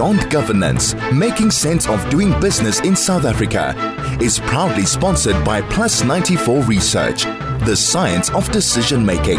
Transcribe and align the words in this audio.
Beyond 0.00 0.30
Governance 0.30 0.94
Making 1.12 1.50
Sense 1.50 1.86
of 1.86 2.08
Doing 2.08 2.30
Business 2.40 2.80
in 2.80 2.96
South 2.96 3.26
Africa 3.26 3.74
is 4.18 4.38
proudly 4.38 4.86
sponsored 4.86 5.44
by 5.44 5.60
Plus 5.60 6.02
94 6.02 6.62
Research, 6.62 7.24
the 7.66 7.76
science 7.76 8.30
of 8.30 8.50
decision 8.50 9.04
making. 9.04 9.36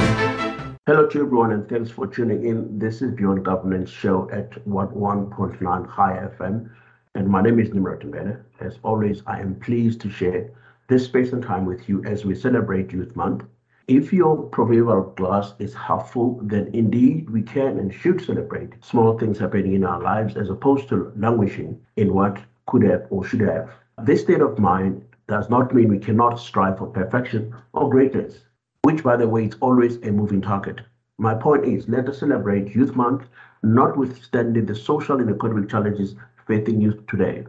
Hello 0.86 1.08
to 1.08 1.22
everyone, 1.22 1.52
and 1.54 1.68
thanks 1.68 1.90
for 1.90 2.06
tuning 2.06 2.46
in. 2.46 2.78
This 2.78 3.02
is 3.02 3.12
Beyond 3.12 3.44
Governance 3.44 3.90
show 3.90 4.30
at 4.32 4.52
1.9 4.68 5.88
High 5.88 6.30
FM, 6.38 6.70
and 7.16 7.28
my 7.28 7.42
name 7.42 7.60
is 7.60 7.74
Nimrod 7.74 8.02
Mbele. 8.02 8.40
As 8.60 8.78
always, 8.84 9.24
I 9.26 9.40
am 9.40 9.56
pleased 9.62 10.00
to 10.02 10.12
share 10.12 10.48
this 10.90 11.06
space 11.06 11.34
and 11.34 11.42
time 11.42 11.66
with 11.66 11.90
you 11.90 12.04
as 12.06 12.24
we 12.24 12.36
celebrate 12.36 12.92
Youth 12.92 13.16
Month. 13.16 13.46
If 13.94 14.14
your 14.14 14.44
proverbial 14.44 15.12
glass 15.18 15.54
is 15.60 15.74
half 15.74 16.14
full, 16.14 16.40
then 16.44 16.70
indeed 16.72 17.30
we 17.30 17.42
can 17.42 17.78
and 17.78 17.94
should 17.94 18.22
celebrate 18.22 18.82
small 18.82 19.18
things 19.18 19.38
happening 19.38 19.74
in 19.74 19.84
our 19.84 20.02
lives 20.02 20.38
as 20.38 20.50
opposed 20.50 20.88
to 20.88 21.12
languishing 21.18 21.78
in 21.98 22.14
what 22.14 22.42
could 22.68 22.84
have 22.84 23.06
or 23.10 23.26
should 23.26 23.42
have. 23.42 23.70
This 24.02 24.22
state 24.22 24.40
of 24.40 24.58
mind 24.58 25.04
does 25.28 25.50
not 25.50 25.74
mean 25.74 25.90
we 25.90 26.00
cannot 26.00 26.40
strive 26.40 26.78
for 26.78 26.88
perfection 26.88 27.54
or 27.74 27.90
greatness, 27.90 28.46
which, 28.84 29.04
by 29.04 29.18
the 29.18 29.28
way, 29.28 29.44
is 29.44 29.58
always 29.60 29.98
a 29.98 30.12
moving 30.14 30.40
target. 30.40 30.80
My 31.18 31.36
point 31.36 31.66
is, 31.66 31.90
let 31.90 32.08
us 32.08 32.20
celebrate 32.20 32.74
Youth 32.74 32.96
Month, 32.96 33.28
notwithstanding 33.62 34.68
the 34.68 34.76
social 34.76 35.20
and 35.20 35.30
economic 35.30 35.68
challenges 35.68 36.16
facing 36.48 36.80
youth 36.80 37.06
today. 37.08 37.44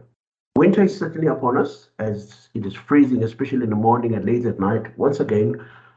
Winter 0.57 0.83
is 0.83 0.99
certainly 0.99 1.27
upon 1.27 1.55
us 1.57 1.87
as 1.99 2.49
it 2.53 2.65
is 2.65 2.73
freezing, 2.73 3.23
especially 3.23 3.63
in 3.63 3.69
the 3.69 3.77
morning 3.77 4.13
and 4.13 4.25
late 4.25 4.45
at 4.45 4.59
night. 4.59 4.97
Once 4.97 5.21
again, 5.21 5.55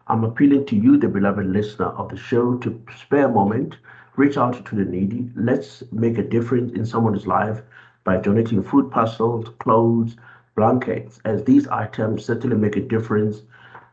I'm 0.08 0.22
appealing 0.22 0.66
to 0.66 0.76
you, 0.76 0.96
the 0.96 1.08
beloved 1.08 1.46
listener 1.46 1.86
of 1.86 2.10
the 2.10 2.16
show, 2.16 2.56
to 2.58 2.80
spare 2.96 3.26
a 3.26 3.32
moment, 3.32 3.78
reach 4.14 4.36
out 4.36 4.64
to 4.64 4.76
the 4.76 4.84
needy. 4.84 5.28
Let's 5.34 5.82
make 5.90 6.16
a 6.16 6.22
difference 6.22 6.74
in 6.74 6.86
someone's 6.86 7.26
life 7.26 7.60
by 8.04 8.18
donating 8.18 8.62
food 8.62 8.92
parcels, 8.92 9.48
clothes, 9.58 10.16
blankets, 10.54 11.18
as 11.24 11.42
these 11.42 11.66
items 11.66 12.24
certainly 12.24 12.56
make 12.56 12.76
a 12.76 12.80
difference 12.80 13.42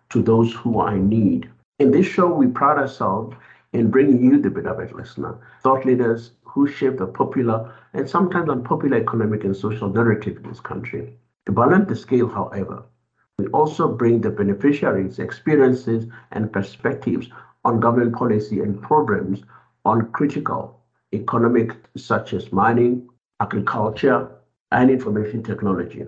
to 0.10 0.22
those 0.22 0.54
who 0.54 0.78
are 0.78 0.96
in 0.96 1.10
need. 1.10 1.50
In 1.80 1.90
this 1.90 2.06
show, 2.06 2.32
we 2.32 2.46
pride 2.46 2.78
ourselves 2.78 3.36
in 3.74 3.90
bringing 3.90 4.24
you, 4.24 4.40
the 4.40 4.52
beloved 4.52 4.92
listener, 4.92 5.40
thought 5.64 5.84
leaders 5.84 6.34
who 6.44 6.68
shape 6.68 6.98
the 7.00 7.08
popular 7.08 7.74
and 7.94 8.08
sometimes 8.08 8.52
unpopular 8.52 8.98
economic 8.98 9.46
and 9.46 9.56
social 9.56 9.90
narrative 9.90 10.38
in 10.38 10.44
this 10.44 10.60
country. 10.60 11.18
To 11.48 11.52
balance 11.52 11.90
the 11.90 11.96
scale, 11.96 12.28
however, 12.28 12.84
we 13.44 13.50
also 13.50 13.90
bring 13.90 14.22
the 14.22 14.30
beneficiaries' 14.30 15.20
experiences 15.20 16.06
and 16.32 16.54
perspectives 16.54 17.28
on 17.66 17.82
government 17.82 18.16
policy 18.16 18.62
and 18.62 18.82
programs 18.82 19.44
on 19.84 20.10
critical 20.14 20.80
economic 21.14 21.76
such 21.98 22.32
as 22.32 22.54
mining, 22.54 23.06
agriculture, 23.42 24.32
and 24.72 24.90
information 24.90 25.44
technology. 25.44 26.06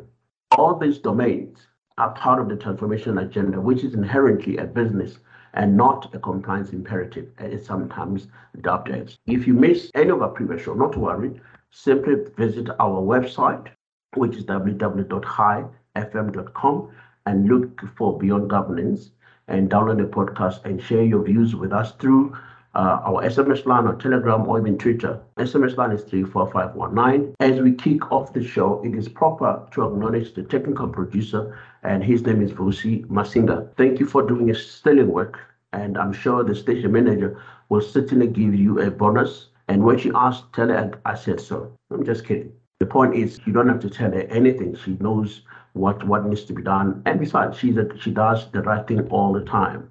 All 0.58 0.80
these 0.80 1.00
domains 1.00 1.60
are 1.98 2.14
part 2.14 2.40
of 2.40 2.48
the 2.48 2.56
transformation 2.56 3.18
agenda, 3.18 3.60
which 3.60 3.84
is 3.84 3.96
inherently 3.96 4.56
a 4.58 4.64
business 4.64 5.18
and 5.56 5.76
not 5.76 6.16
a 6.16 6.20
compliance 6.20 6.72
imperative, 6.72 7.28
as 7.38 7.66
sometimes 7.66 8.28
dubbed 8.62 8.90
as. 8.90 9.18
If 9.28 9.46
you 9.46 9.54
miss 9.54 9.92
any 9.94 10.12
of 10.12 10.22
our 10.22 10.30
previous 10.30 10.64
show, 10.64 10.74
not 10.74 10.94
to 10.94 11.00
worry, 11.00 11.42
simply 11.70 12.16
visit 12.38 12.70
our 12.80 13.02
website, 13.02 13.68
which 14.14 14.38
is 14.38 14.46
www.highfm.com 14.46 16.92
and 17.26 17.48
look 17.48 17.82
for 17.98 18.18
Beyond 18.18 18.50
Governance 18.50 19.12
and 19.48 19.70
download 19.70 19.98
the 19.98 20.04
podcast 20.04 20.66
and 20.66 20.82
share 20.82 21.04
your 21.04 21.24
views 21.24 21.56
with 21.56 21.72
us 21.72 21.92
through 21.94 22.36
uh, 22.76 23.00
our 23.06 23.24
SMS 23.24 23.66
line 23.66 23.88
or 23.88 23.96
Telegram 23.96 24.48
or 24.48 24.60
even 24.60 24.78
Twitter. 24.78 25.20
SMS 25.38 25.78
line 25.78 25.92
is 25.92 26.04
34519. 26.04 27.36
As 27.40 27.62
we 27.62 27.74
kick 27.74 28.12
off 28.12 28.34
the 28.34 28.44
show, 28.44 28.84
it 28.84 28.96
is 28.96 29.08
proper 29.08 29.66
to 29.72 29.86
acknowledge 29.88 30.34
the 30.34 30.44
technical 30.44 30.88
producer, 30.88 31.58
and 31.84 32.04
his 32.04 32.24
name 32.26 32.42
is 32.42 32.52
Vusi 32.52 33.06
Masinga. 33.06 33.74
Thank 33.78 34.00
you 34.00 34.06
for 34.06 34.22
doing 34.24 34.50
a 34.50 34.56
sterling 34.56 35.12
work, 35.12 35.40
and 35.74 35.98
I'm 35.98 36.12
sure 36.12 36.44
the 36.44 36.56
station 36.56 36.92
manager 36.92 37.42
will 37.70 37.82
certainly 37.82 38.28
give 38.28 38.54
you 38.54 38.82
a 38.82 38.92
bonus. 38.92 39.48
And 39.68 39.84
when 39.84 39.98
she 39.98 40.12
asked, 40.14 40.52
tell 40.54 40.68
her 40.68 41.00
I 41.06 41.16
said 41.16 41.40
so. 41.40 41.72
I'm 41.92 42.06
just 42.06 42.26
kidding. 42.26 42.52
The 42.80 42.86
point 42.86 43.16
is, 43.16 43.40
you 43.46 43.54
don't 43.54 43.70
have 43.70 43.80
to 43.80 43.90
tell 43.90 44.12
her 44.12 44.24
anything. 44.24 44.76
She 44.76 44.98
knows 45.00 45.42
what, 45.76 46.06
what 46.08 46.26
needs 46.26 46.46
to 46.46 46.54
be 46.54 46.64
done. 46.64 47.02
And 47.06 47.20
besides, 47.20 47.58
she's 47.58 47.78
a, 47.78 47.88
she 48.00 48.12
does 48.12 48.50
the 48.52 48.62
right 48.62 48.86
thing 48.88 49.08
all 49.10 49.34
the 49.34 49.44
time. 49.44 49.90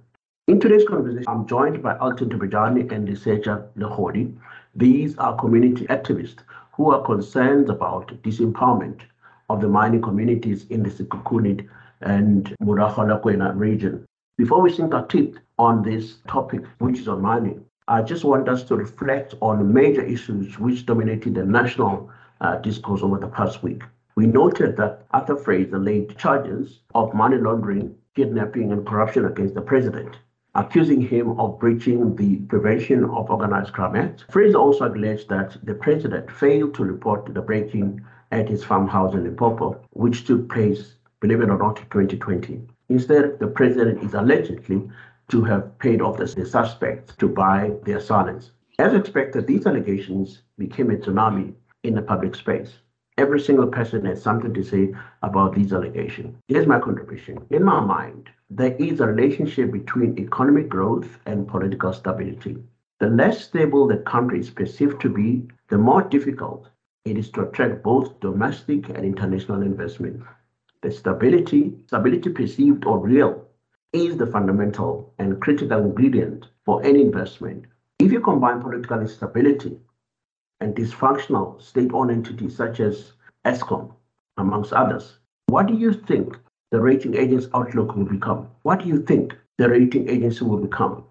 In 0.49 0.59
today's 0.59 0.87
conversation, 0.87 1.25
I'm 1.29 1.47
joined 1.47 1.83
by 1.83 1.97
Alton 1.99 2.31
Thobejane 2.31 2.91
and 2.91 3.09
Lesetja 3.09 3.67
Legodi. 3.77 4.35
These 4.75 5.17
are 5.19 5.37
community 5.37 5.87
activists 5.87 6.41
who 6.73 6.91
are 6.91 7.05
concerned 7.05 7.69
about 7.69 8.09
disempowerment 8.23 9.01
of 9.49 9.61
the 9.61 9.69
mining 9.69 10.03
communities 10.03 10.67
in 10.71 10.83
the 10.83 10.91
Sekhukhune 10.91 11.69
and 12.01 12.55
Mogalakwena 12.63 13.57
region. 13.57 14.05
Before 14.37 14.61
we 14.61 14.73
sink 14.73 14.95
our 14.95 15.07
teeth 15.07 15.37
on 15.59 15.83
this 15.83 16.17
topic, 16.29 16.65
which 16.79 16.99
is 16.99 17.09
on 17.09 17.23
mining, 17.23 17.65
I 17.87 18.03
just 18.03 18.25
want 18.25 18.49
us 18.49 18.65
to 18.65 18.77
reflect 18.77 19.35
on 19.41 19.73
major 19.73 20.03
issues 20.03 20.59
which 20.59 20.87
dominated 20.87 21.35
the 21.35 21.45
national 21.45 22.11
uh, 22.41 22.57
discourse 22.57 23.03
over 23.03 23.19
the 23.19 23.29
past 23.29 23.63
week. 23.63 23.83
We 24.17 24.27
noted 24.27 24.77
that 24.77 25.07
Arthur 25.11 25.35
Fraser 25.37 25.77
laid 25.77 26.17
charges 26.17 26.81
of 26.95 27.15
money 27.15 27.37
laundering, 27.37 27.97
kidnapping, 28.15 28.71
and 28.71 28.87
corruption 28.87 29.25
against 29.25 29.55
the 29.55 29.61
president, 29.61 30.19
accusing 30.55 31.01
him 31.01 31.31
of 31.41 31.59
breaching 31.59 32.15
the 32.15 32.37
Prevention 32.47 33.07
of 33.07 33.29
Organized 33.29 33.73
Crime 33.73 33.97
Act. 33.97 34.27
Fraser 34.31 34.57
also 34.57 34.87
alleged 34.87 35.29
that 35.31 35.57
the 35.65 35.75
president 35.75 36.31
failed 36.31 36.75
to 36.75 36.85
report 36.85 37.35
the 37.35 37.43
breaking 37.43 38.03
at 38.31 38.49
his 38.49 38.63
farmhouse 38.63 39.15
in 39.15 39.25
Limpopo, 39.25 39.81
which 39.91 40.25
took 40.25 40.49
place, 40.49 40.95
believe 41.19 41.41
it 41.41 41.51
or 41.51 41.59
not, 41.59 41.81
in 41.81 41.87
2020. 41.87 42.61
Instead, 42.91 43.41
the 43.41 43.49
president 43.49 44.01
is 44.05 44.15
allegedly 44.15 44.89
to 45.29 45.43
have 45.43 45.77
paid 45.81 46.01
off 46.01 46.19
the, 46.19 46.27
the 46.27 46.47
suspects 46.47 47.17
to 47.17 47.27
buy 47.27 47.73
their 47.85 48.01
silence. 48.01 48.53
As 48.79 48.95
expected, 48.95 49.49
these 49.49 49.67
allegations 49.67 50.43
became 50.57 50.91
a 50.93 50.97
tsunami 50.97 51.55
in 51.83 51.95
the 51.97 52.03
public 52.03 52.37
space. 52.37 52.75
Every 53.17 53.39
single 53.39 53.69
person 53.69 54.05
has 54.07 54.21
something 54.21 54.53
to 54.55 54.65
say 54.65 54.93
about 55.23 55.55
these 55.55 55.73
allegations. 55.73 56.37
Here's 56.49 56.67
my 56.67 56.81
contribution. 56.81 57.39
In 57.51 57.63
my 57.63 57.81
mind, 57.81 58.31
there 58.51 58.75
is 58.77 58.99
a 59.01 59.07
relationship 59.07 59.71
between 59.71 60.19
economic 60.19 60.69
growth 60.69 61.21
and 61.25 61.47
political 61.47 61.93
stability. 61.93 62.57
The 62.99 63.07
less 63.07 63.41
stable 63.41 63.87
the 63.87 63.99
country 63.99 64.41
is 64.41 64.51
perceived 64.51 65.01
to 65.03 65.11
be, 65.11 65.47
the 65.69 65.79
more 65.79 66.03
difficult 66.03 66.71
it 67.05 67.17
is 67.17 67.31
to 67.31 67.43
attract 67.43 67.85
both 67.85 68.19
domestic 68.19 68.89
and 68.89 69.05
international 69.05 69.63
investment. 69.63 70.21
The 70.83 70.91
stability, 70.91 71.73
stability 71.87 72.31
perceived 72.31 72.85
or 72.85 72.99
real, 72.99 73.47
is 73.93 74.17
the 74.17 74.27
fundamental 74.27 75.15
and 75.21 75.41
critical 75.41 75.79
ingredient 75.85 76.49
for 76.65 76.83
any 76.83 77.03
investment. 77.03 77.67
If 78.01 78.11
you 78.11 78.21
combine 78.21 78.61
political 78.61 79.01
instability 79.01 79.79
and 80.65 80.75
dysfunctional 80.75 81.61
state-owned 81.61 82.11
entities 82.11 82.57
such 82.57 82.81
as 82.81 83.13
Eskom, 83.45 83.93
amongst 84.39 84.73
others. 84.73 85.19
What 85.49 85.67
do 85.67 85.75
you 85.75 85.93
think 85.93 86.39
the 86.71 86.81
rating 86.81 87.15
agency 87.15 87.51
outlook 87.53 87.95
will 87.95 88.07
become? 88.07 88.49
What 88.63 88.81
do 88.81 88.89
you 88.89 89.03
think 89.03 89.37
the 89.59 89.69
rating 89.69 90.09
agency 90.09 90.43
will 90.43 90.57
become? 90.57 91.05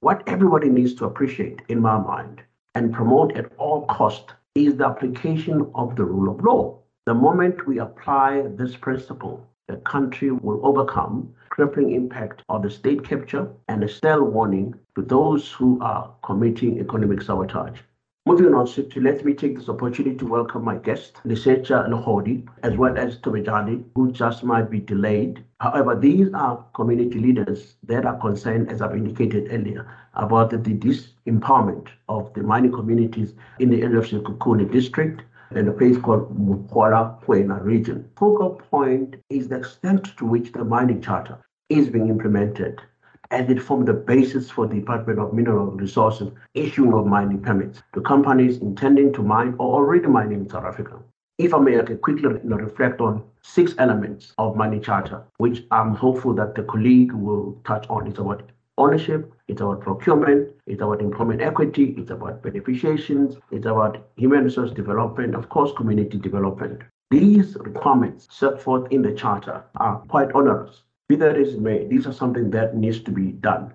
What 0.00 0.24
everybody 0.26 0.68
needs 0.68 0.94
to 0.94 1.04
appreciate, 1.04 1.62
in 1.68 1.80
my 1.80 1.98
mind, 1.98 2.42
and 2.74 2.92
promote 2.92 3.36
at 3.36 3.52
all 3.56 3.86
cost 3.86 4.32
is 4.56 4.76
the 4.76 4.86
application 4.86 5.70
of 5.76 5.94
the 5.94 6.04
rule 6.04 6.34
of 6.34 6.44
law. 6.44 6.78
The 7.06 7.14
moment 7.14 7.68
we 7.68 7.78
apply 7.78 8.42
this 8.56 8.74
principle, 8.74 9.46
the 9.68 9.76
country 9.76 10.32
will 10.32 10.60
overcome 10.66 11.32
crippling 11.50 11.92
impact 11.92 12.42
of 12.48 12.62
the 12.64 12.70
state 12.70 13.04
capture 13.04 13.48
and 13.68 13.84
a 13.84 13.88
stale 13.88 14.24
warning 14.24 14.74
to 14.96 15.02
those 15.02 15.52
who 15.52 15.78
are 15.80 16.10
committing 16.24 16.80
economic 16.80 17.22
sabotage. 17.22 17.78
Moving 18.26 18.52
on 18.52 18.66
swiftly, 18.66 19.00
let 19.00 19.24
me 19.24 19.32
take 19.32 19.56
this 19.56 19.70
opportunity 19.70 20.14
to 20.18 20.26
welcome 20.26 20.62
my 20.62 20.76
guest, 20.76 21.14
Lesetja 21.24 21.88
Legodi, 21.88 22.46
as 22.62 22.76
well 22.76 22.98
as 22.98 23.16
Thobejane, 23.16 23.82
who 23.94 24.12
just 24.12 24.44
might 24.44 24.70
be 24.70 24.78
delayed. 24.78 25.42
However, 25.58 25.96
these 25.98 26.28
are 26.34 26.62
community 26.74 27.18
leaders 27.18 27.76
that 27.84 28.04
are 28.04 28.18
concerned, 28.18 28.70
as 28.70 28.82
I've 28.82 28.94
indicated 28.94 29.48
earlier, 29.50 29.90
about 30.12 30.50
the 30.50 30.58
disempowerment 30.58 31.88
of 32.10 32.30
the 32.34 32.42
mining 32.42 32.72
communities 32.72 33.32
in 33.58 33.70
the 33.70 33.80
area 33.80 34.00
of 34.00 34.04
Sekhukhune 34.04 34.70
district 34.70 35.22
in 35.52 35.66
a 35.68 35.72
place 35.72 35.96
called 35.96 36.38
Mogalakwena 36.38 37.64
region. 37.64 38.10
Focal 38.16 38.50
point 38.50 39.16
is 39.30 39.48
the 39.48 39.56
extent 39.56 40.14
to 40.18 40.26
which 40.26 40.52
the 40.52 40.62
mining 40.62 41.00
charter 41.00 41.38
is 41.70 41.88
being 41.88 42.10
implemented 42.10 42.82
and 43.30 43.48
it 43.50 43.62
formed 43.62 43.86
the 43.86 43.92
basis 43.92 44.50
for 44.50 44.66
the 44.66 44.74
Department 44.74 45.18
of 45.18 45.32
Mineral 45.32 45.66
Resources 45.66 46.32
issuing 46.54 46.92
of 46.92 47.06
mining 47.06 47.40
permits 47.40 47.82
to 47.94 48.00
companies 48.00 48.58
intending 48.58 49.12
to 49.12 49.22
mine 49.22 49.54
or 49.58 49.74
already 49.74 50.08
mining 50.08 50.40
in 50.40 50.48
South 50.48 50.64
Africa. 50.64 50.98
If 51.38 51.54
I 51.54 51.58
may, 51.58 51.78
I 51.78 51.82
quickly 51.82 52.28
reflect 52.28 53.00
on 53.00 53.22
six 53.42 53.74
elements 53.78 54.34
of 54.36 54.56
mining 54.56 54.82
charter, 54.82 55.22
which 55.38 55.62
I'm 55.70 55.94
hopeful 55.94 56.34
that 56.34 56.54
the 56.54 56.64
colleague 56.64 57.12
will 57.12 57.58
touch 57.64 57.86
on. 57.88 58.06
It's 58.06 58.18
about 58.18 58.50
ownership, 58.76 59.32
it's 59.48 59.60
about 59.60 59.80
procurement, 59.80 60.48
it's 60.66 60.82
about 60.82 61.00
employment 61.00 61.40
equity, 61.40 61.94
it's 61.96 62.10
about 62.10 62.42
beneficiations, 62.42 63.36
it's 63.50 63.66
about 63.66 64.08
human 64.16 64.44
resource 64.44 64.70
development, 64.72 65.34
of 65.34 65.48
course, 65.48 65.72
community 65.76 66.18
development. 66.18 66.82
These 67.10 67.56
requirements 67.60 68.28
set 68.30 68.60
forth 68.60 68.90
in 68.90 69.02
the 69.02 69.12
charter 69.12 69.64
are 69.76 69.98
quite 70.08 70.32
onerous. 70.34 70.82
Be 71.10 71.16
that 71.16 71.36
as 71.36 71.54
it 71.54 71.60
may, 71.60 71.88
these 71.88 72.06
are 72.06 72.12
something 72.12 72.50
that 72.50 72.76
needs 72.76 73.00
to 73.00 73.10
be 73.10 73.32
done. 73.32 73.72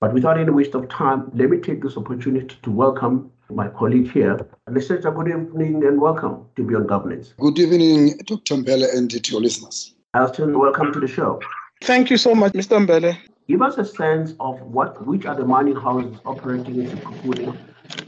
But 0.00 0.12
without 0.12 0.36
any 0.36 0.50
waste 0.50 0.74
of 0.74 0.88
time, 0.88 1.30
let 1.32 1.48
me 1.48 1.58
take 1.58 1.80
this 1.80 1.96
opportunity 1.96 2.56
to 2.60 2.70
welcome 2.72 3.30
my 3.48 3.68
colleague 3.68 4.10
here. 4.10 4.44
Lesetja, 4.68 5.14
good 5.14 5.28
evening 5.28 5.84
and 5.84 6.00
welcome 6.00 6.44
to 6.56 6.64
Beyond 6.64 6.88
Governance. 6.88 7.34
Good 7.38 7.60
evening, 7.60 8.18
Dr. 8.26 8.56
Mbele 8.56 8.92
and 8.96 9.08
to 9.08 9.30
your 9.30 9.40
listeners. 9.40 9.94
Alton, 10.14 10.58
welcome 10.58 10.92
to 10.92 10.98
the 10.98 11.06
show. 11.06 11.40
Thank 11.82 12.10
you 12.10 12.16
so 12.16 12.34
much, 12.34 12.52
Mr. 12.52 12.84
Mbele. 12.84 13.16
Give 13.46 13.62
us 13.62 13.78
a 13.78 13.84
sense 13.84 14.34
of 14.40 14.60
what 14.62 15.06
which 15.06 15.24
are 15.24 15.36
the 15.36 15.44
mining 15.44 15.76
houses 15.76 16.18
operating 16.24 16.80
in 16.80 16.90
Sekhukhune 16.90 17.56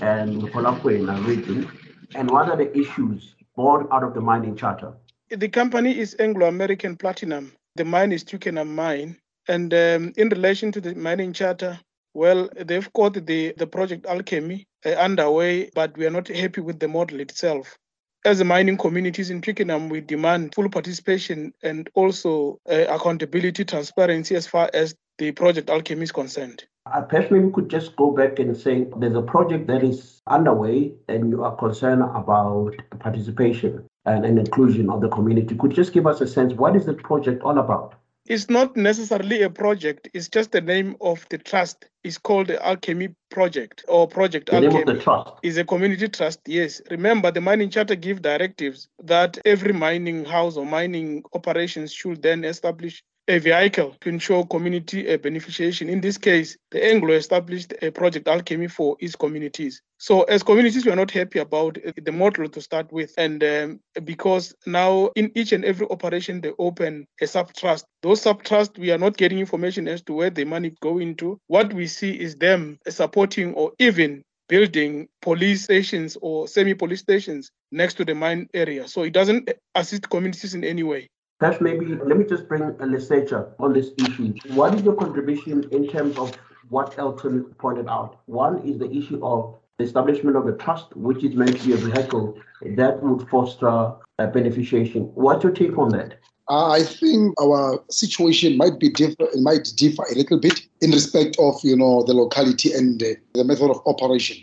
and 0.00 0.42
Mogalakwena 0.42 1.24
region, 1.24 1.70
and 2.16 2.28
what 2.28 2.48
are 2.48 2.56
the 2.56 2.76
issues 2.76 3.36
born 3.54 3.86
out 3.92 4.02
of 4.02 4.14
the 4.14 4.20
mining 4.20 4.56
charter? 4.56 4.94
The 5.30 5.48
company 5.48 5.96
is 5.96 6.16
Anglo 6.18 6.48
American 6.48 6.96
Platinum. 6.96 7.52
The 7.78 7.84
mine 7.84 8.10
is 8.10 8.24
Twickenham 8.24 8.74
Mine. 8.74 9.16
And 9.46 9.72
um, 9.72 10.12
in 10.16 10.30
relation 10.30 10.72
to 10.72 10.80
the 10.80 10.96
mining 10.96 11.32
charter, 11.32 11.78
well, 12.12 12.48
they've 12.56 12.92
got 12.92 13.14
the, 13.24 13.54
the 13.56 13.68
project 13.68 14.04
Alchemy 14.04 14.66
uh, 14.84 14.88
underway, 14.88 15.70
but 15.76 15.96
we 15.96 16.04
are 16.04 16.10
not 16.10 16.26
happy 16.26 16.60
with 16.60 16.80
the 16.80 16.88
model 16.88 17.20
itself. 17.20 17.78
As 18.24 18.38
the 18.38 18.44
mining 18.44 18.78
communities 18.78 19.30
in 19.30 19.40
Twickenham, 19.42 19.90
we 19.90 20.00
demand 20.00 20.56
full 20.56 20.68
participation 20.68 21.52
and 21.62 21.88
also 21.94 22.58
uh, 22.68 22.86
accountability, 22.88 23.64
transparency 23.64 24.34
as 24.34 24.48
far 24.48 24.68
as 24.74 24.96
the 25.18 25.30
project 25.30 25.70
Alchemy 25.70 26.02
is 26.02 26.10
concerned. 26.10 26.64
Perhaps 26.84 27.30
maybe 27.30 27.44
we 27.44 27.52
could 27.52 27.68
just 27.68 27.94
go 27.94 28.10
back 28.10 28.40
and 28.40 28.56
say 28.56 28.88
there's 28.96 29.14
a 29.14 29.22
project 29.22 29.68
that 29.68 29.84
is 29.84 30.20
underway 30.26 30.94
and 31.08 31.30
you 31.30 31.44
are 31.44 31.54
concerned 31.54 32.02
about 32.02 32.74
participation 32.98 33.87
and, 34.08 34.24
and 34.24 34.38
inclusion 34.38 34.90
of 34.90 35.00
the 35.00 35.08
community. 35.08 35.54
Could 35.54 35.72
you 35.72 35.76
just 35.76 35.92
give 35.92 36.06
us 36.06 36.20
a 36.20 36.26
sense 36.26 36.54
what 36.54 36.74
is 36.76 36.86
the 36.86 36.94
project 36.94 37.42
all 37.42 37.58
about? 37.58 37.94
It's 38.26 38.50
not 38.50 38.76
necessarily 38.76 39.40
a 39.42 39.48
project, 39.48 40.10
it's 40.12 40.28
just 40.28 40.52
the 40.52 40.60
name 40.60 40.96
of 41.00 41.24
the 41.30 41.38
trust. 41.38 41.86
It's 42.04 42.18
called 42.18 42.48
the 42.48 42.64
Alchemy 42.64 43.14
Project 43.30 43.84
or 43.88 44.06
Project 44.06 44.50
the 44.50 44.56
Alchemy. 44.56 44.74
name 44.74 44.88
of 44.88 44.96
the 44.96 45.02
trust. 45.02 45.30
is 45.42 45.56
a 45.56 45.64
community 45.64 46.08
trust, 46.08 46.40
yes. 46.46 46.82
Remember, 46.90 47.30
the 47.30 47.40
mining 47.40 47.70
charter 47.70 47.94
give 47.94 48.20
directives 48.20 48.88
that 49.02 49.38
every 49.46 49.72
mining 49.72 50.26
house 50.26 50.58
or 50.58 50.66
mining 50.66 51.22
operations 51.32 51.90
should 51.90 52.20
then 52.20 52.44
establish 52.44 53.02
a 53.28 53.38
vehicle 53.38 53.94
to 54.00 54.08
ensure 54.08 54.44
community 54.46 55.12
uh, 55.12 55.18
beneficiation. 55.18 55.88
In 55.88 56.00
this 56.00 56.16
case, 56.16 56.56
the 56.70 56.84
Anglo 56.84 57.12
established 57.14 57.74
a 57.82 57.90
project 57.90 58.26
Alchemy 58.26 58.68
for 58.68 58.96
its 59.00 59.14
communities. 59.14 59.82
So, 59.98 60.22
as 60.22 60.42
communities, 60.42 60.86
we 60.86 60.92
are 60.92 60.96
not 60.96 61.10
happy 61.10 61.38
about 61.38 61.76
uh, 61.86 61.92
the 62.02 62.12
model 62.12 62.48
to 62.48 62.60
start 62.60 62.90
with, 62.92 63.12
and 63.18 63.44
um, 63.44 63.80
because 64.04 64.54
now 64.66 65.10
in 65.14 65.30
each 65.34 65.52
and 65.52 65.64
every 65.64 65.86
operation 65.90 66.40
they 66.40 66.52
open 66.58 67.06
a 67.20 67.26
sub 67.26 67.52
trust. 67.52 67.84
Those 68.02 68.22
sub 68.22 68.42
trusts, 68.42 68.78
we 68.78 68.90
are 68.92 68.98
not 68.98 69.16
getting 69.16 69.38
information 69.38 69.86
as 69.88 70.02
to 70.02 70.14
where 70.14 70.30
the 70.30 70.44
money 70.44 70.74
go 70.80 70.98
into. 70.98 71.38
What 71.48 71.72
we 71.72 71.86
see 71.86 72.18
is 72.18 72.36
them 72.36 72.78
supporting 72.88 73.54
or 73.54 73.72
even 73.78 74.22
building 74.48 75.08
police 75.20 75.64
stations 75.64 76.16
or 76.22 76.48
semi-police 76.48 77.00
stations 77.00 77.50
next 77.70 77.94
to 77.94 78.04
the 78.04 78.14
mine 78.14 78.48
area. 78.54 78.88
So 78.88 79.02
it 79.02 79.12
doesn't 79.12 79.50
assist 79.74 80.08
communities 80.08 80.54
in 80.54 80.64
any 80.64 80.82
way. 80.82 81.08
Perhaps 81.38 81.60
maybe 81.60 81.86
let 81.86 82.16
me 82.18 82.24
just 82.24 82.48
bring 82.48 82.62
a 82.62 82.72
Lesetja 82.72 83.52
on 83.60 83.72
this 83.72 83.90
issue. 83.98 84.34
What 84.54 84.74
is 84.74 84.82
your 84.82 84.94
contribution 84.94 85.68
in 85.70 85.88
terms 85.88 86.18
of 86.18 86.36
what 86.68 86.98
Elton 86.98 87.44
pointed 87.58 87.88
out? 87.88 88.20
One 88.26 88.58
is 88.68 88.78
the 88.78 88.90
issue 88.90 89.24
of 89.24 89.54
the 89.78 89.84
establishment 89.84 90.36
of 90.36 90.48
a 90.48 90.52
trust, 90.52 90.96
which 90.96 91.22
is 91.22 91.36
meant 91.36 91.60
to 91.60 91.66
be 91.66 91.72
a 91.74 91.76
vehicle 91.76 92.36
that 92.62 93.00
would 93.02 93.28
foster 93.28 93.68
a 93.68 94.26
beneficiation. 94.26 95.12
What's 95.14 95.44
your 95.44 95.52
take 95.52 95.78
on 95.78 95.90
that? 95.90 96.18
Uh, 96.50 96.70
I 96.70 96.82
think 96.82 97.40
our 97.40 97.84
situation 97.88 98.56
might 98.56 98.80
be 98.80 98.88
differ, 98.88 99.28
might 99.36 99.70
differ 99.76 100.02
a 100.10 100.14
little 100.14 100.40
bit 100.40 100.66
in 100.80 100.90
respect 100.90 101.36
of 101.38 101.54
you 101.62 101.76
know 101.76 102.02
the 102.02 102.14
locality 102.14 102.72
and 102.72 103.00
uh, 103.00 103.06
the 103.34 103.44
method 103.44 103.70
of 103.70 103.80
operation. 103.86 104.38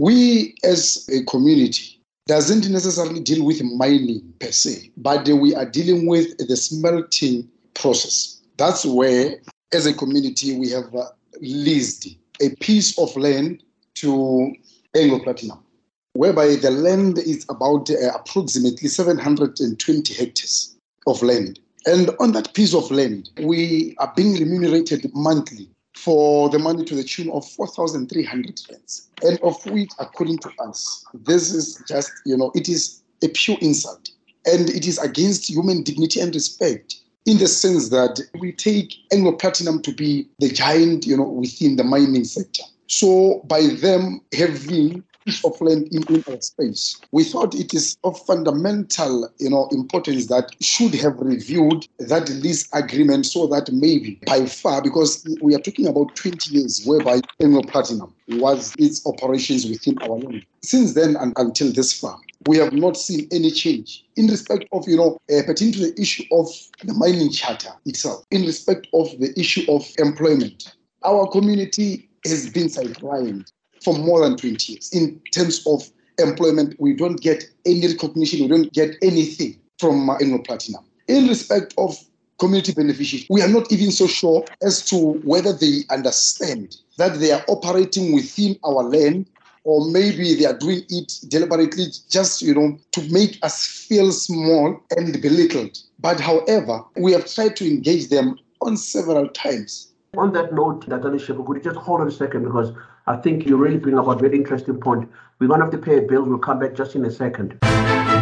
We 0.00 0.56
as 0.64 1.08
a 1.12 1.22
community 1.24 1.97
doesn't 2.28 2.68
necessarily 2.68 3.20
deal 3.20 3.42
with 3.42 3.62
mining 3.62 4.20
per 4.38 4.52
se, 4.52 4.90
but 4.98 5.26
we 5.26 5.54
are 5.54 5.64
dealing 5.64 6.06
with 6.06 6.36
the 6.46 6.56
smelting 6.56 7.48
process. 7.72 8.42
That's 8.58 8.84
where, 8.84 9.38
as 9.72 9.86
a 9.86 9.94
community, 9.94 10.54
we 10.54 10.68
have 10.70 10.94
uh, 10.94 11.06
leased 11.40 12.06
a 12.42 12.50
piece 12.56 12.98
of 12.98 13.16
land 13.16 13.62
to 13.94 14.52
Anglo 14.94 15.20
Platinum, 15.20 15.58
whereby 16.12 16.56
the 16.56 16.70
land 16.70 17.16
is 17.18 17.46
about 17.48 17.88
uh, 17.90 18.12
approximately 18.14 18.88
720 18.88 20.12
hectares 20.14 20.76
of 21.06 21.22
land. 21.22 21.58
And 21.86 22.10
on 22.20 22.32
that 22.32 22.52
piece 22.52 22.74
of 22.74 22.90
land, 22.90 23.30
we 23.40 23.96
are 24.00 24.12
being 24.14 24.34
remunerated 24.34 25.10
monthly 25.14 25.70
for 25.98 26.48
the 26.48 26.58
money 26.58 26.84
to 26.84 26.94
the 26.94 27.02
tune 27.02 27.30
of 27.30 27.48
4,300 27.50 28.60
rands. 28.70 29.08
And 29.22 29.38
of 29.40 29.64
which, 29.66 29.90
according 29.98 30.38
to 30.38 30.50
us, 30.60 31.04
this 31.12 31.52
is 31.52 31.82
just, 31.88 32.10
you 32.24 32.36
know, 32.36 32.52
it 32.54 32.68
is 32.68 33.02
a 33.22 33.28
pure 33.28 33.58
insult. 33.60 34.10
And 34.46 34.70
it 34.70 34.86
is 34.86 34.98
against 34.98 35.50
human 35.50 35.82
dignity 35.82 36.20
and 36.20 36.34
respect 36.34 36.96
in 37.26 37.38
the 37.38 37.48
sense 37.48 37.88
that 37.90 38.20
we 38.38 38.52
take 38.52 38.94
Anglo 39.12 39.32
Platinum 39.32 39.82
to 39.82 39.92
be 39.92 40.28
the 40.38 40.48
giant, 40.48 41.06
you 41.06 41.16
know, 41.16 41.24
within 41.24 41.76
the 41.76 41.84
mining 41.84 42.24
sector. 42.24 42.62
So 42.86 43.42
by 43.46 43.66
them 43.66 44.22
having 44.32 45.02
of 45.44 45.60
land 45.60 45.88
in, 45.92 46.02
in 46.14 46.24
our 46.28 46.40
space. 46.40 47.00
We 47.12 47.24
thought 47.24 47.54
it 47.54 47.74
is 47.74 47.96
of 48.04 48.18
fundamental, 48.26 49.28
you 49.38 49.50
know, 49.50 49.68
importance 49.70 50.26
that 50.26 50.54
should 50.60 50.94
have 50.94 51.18
reviewed 51.18 51.86
that 51.98 52.28
lease 52.28 52.68
agreement 52.72 53.26
so 53.26 53.46
that 53.48 53.70
maybe 53.72 54.20
by 54.26 54.46
far, 54.46 54.82
because 54.82 55.26
we 55.42 55.54
are 55.54 55.60
talking 55.60 55.86
about 55.86 56.14
20 56.16 56.54
years 56.54 56.84
whereby 56.84 57.20
Anglo 57.42 57.62
Platinum 57.62 58.14
was 58.28 58.74
its 58.78 59.06
operations 59.06 59.66
within 59.66 59.98
our 60.02 60.18
land. 60.18 60.44
Since 60.62 60.94
then 60.94 61.16
and 61.16 61.32
until 61.36 61.72
this 61.72 61.98
far, 61.98 62.18
we 62.46 62.56
have 62.58 62.72
not 62.72 62.96
seen 62.96 63.28
any 63.32 63.50
change 63.50 64.04
in 64.16 64.26
respect 64.28 64.64
of, 64.72 64.88
you 64.88 64.96
know, 64.96 65.18
uh, 65.30 65.42
pertaining 65.44 65.74
to 65.74 65.80
the 65.90 66.00
issue 66.00 66.24
of 66.32 66.48
the 66.84 66.94
mining 66.94 67.30
charter 67.30 67.70
itself, 67.84 68.24
in 68.30 68.42
respect 68.42 68.86
of 68.94 69.08
the 69.18 69.38
issue 69.38 69.70
of 69.70 69.86
employment. 69.98 70.74
Our 71.04 71.28
community 71.28 72.08
has 72.24 72.50
been 72.50 72.66
sidelined 72.66 73.50
for 73.82 73.96
more 73.98 74.22
than 74.22 74.36
20 74.36 74.72
years. 74.72 74.92
In 74.92 75.20
terms 75.32 75.66
of 75.66 75.88
employment, 76.18 76.74
we 76.78 76.94
don't 76.94 77.20
get 77.20 77.44
any 77.66 77.86
recognition, 77.86 78.42
we 78.42 78.48
don't 78.48 78.72
get 78.72 78.96
anything 79.02 79.58
from 79.78 80.10
uh, 80.10 80.18
Platinum. 80.44 80.84
In 81.06 81.28
respect 81.28 81.74
of 81.78 81.96
community 82.38 82.72
beneficiaries, 82.72 83.26
we 83.30 83.42
are 83.42 83.48
not 83.48 83.70
even 83.72 83.90
so 83.90 84.06
sure 84.06 84.44
as 84.62 84.84
to 84.86 84.96
whether 85.24 85.52
they 85.52 85.80
understand 85.90 86.76
that 86.96 87.18
they 87.20 87.32
are 87.32 87.44
operating 87.48 88.14
within 88.14 88.58
our 88.64 88.82
land 88.82 89.26
or 89.64 89.86
maybe 89.90 90.34
they 90.34 90.46
are 90.46 90.56
doing 90.56 90.82
it 90.88 91.12
deliberately 91.28 91.86
just 92.08 92.40
you 92.40 92.54
know 92.54 92.78
to 92.92 93.02
make 93.12 93.38
us 93.42 93.66
feel 93.66 94.10
small 94.12 94.80
and 94.96 95.20
belittled 95.20 95.78
but 95.98 96.18
however 96.20 96.82
we 96.96 97.12
have 97.12 97.26
tried 97.32 97.54
to 97.56 97.68
engage 97.68 98.08
them 98.08 98.38
on 98.62 98.76
several 98.76 99.28
times 99.28 99.92
on 100.16 100.32
that 100.32 100.52
note 100.54 100.86
natalie 100.88 101.18
Shepherd, 101.18 101.44
could 101.44 101.56
you 101.58 101.62
just 101.62 101.76
hold 101.76 102.00
on 102.00 102.08
a 102.08 102.10
second 102.10 102.44
because 102.44 102.72
I 103.08 103.16
think 103.16 103.46
you 103.46 103.56
really 103.56 103.78
bring 103.78 103.98
up 103.98 104.06
a 104.06 104.14
very 104.14 104.36
interesting 104.36 104.78
point. 104.78 105.10
We're 105.38 105.46
going 105.46 105.60
to 105.60 105.64
have 105.64 105.72
to 105.72 105.78
pay 105.78 105.96
a 105.96 106.02
bill. 106.02 106.24
We'll 106.24 106.36
come 106.36 106.58
back 106.58 106.74
just 106.74 106.94
in 106.94 107.06
a 107.06 107.10
second. 107.10 107.58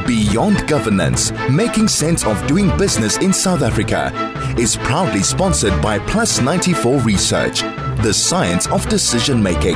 Beyond 0.07 0.65
Governance, 0.69 1.33
making 1.51 1.89
sense 1.89 2.25
of 2.25 2.47
doing 2.47 2.69
business 2.79 3.17
in 3.17 3.33
South 3.33 3.63
Africa, 3.63 4.13
is 4.57 4.77
proudly 4.77 5.25
sponsored 5.25 5.83
by 5.83 5.99
Plus 5.99 6.41
94 6.41 7.01
Research, 7.01 7.63
the 8.05 8.13
science 8.13 8.69
of 8.69 8.89
decision 8.89 9.43
making. 9.43 9.75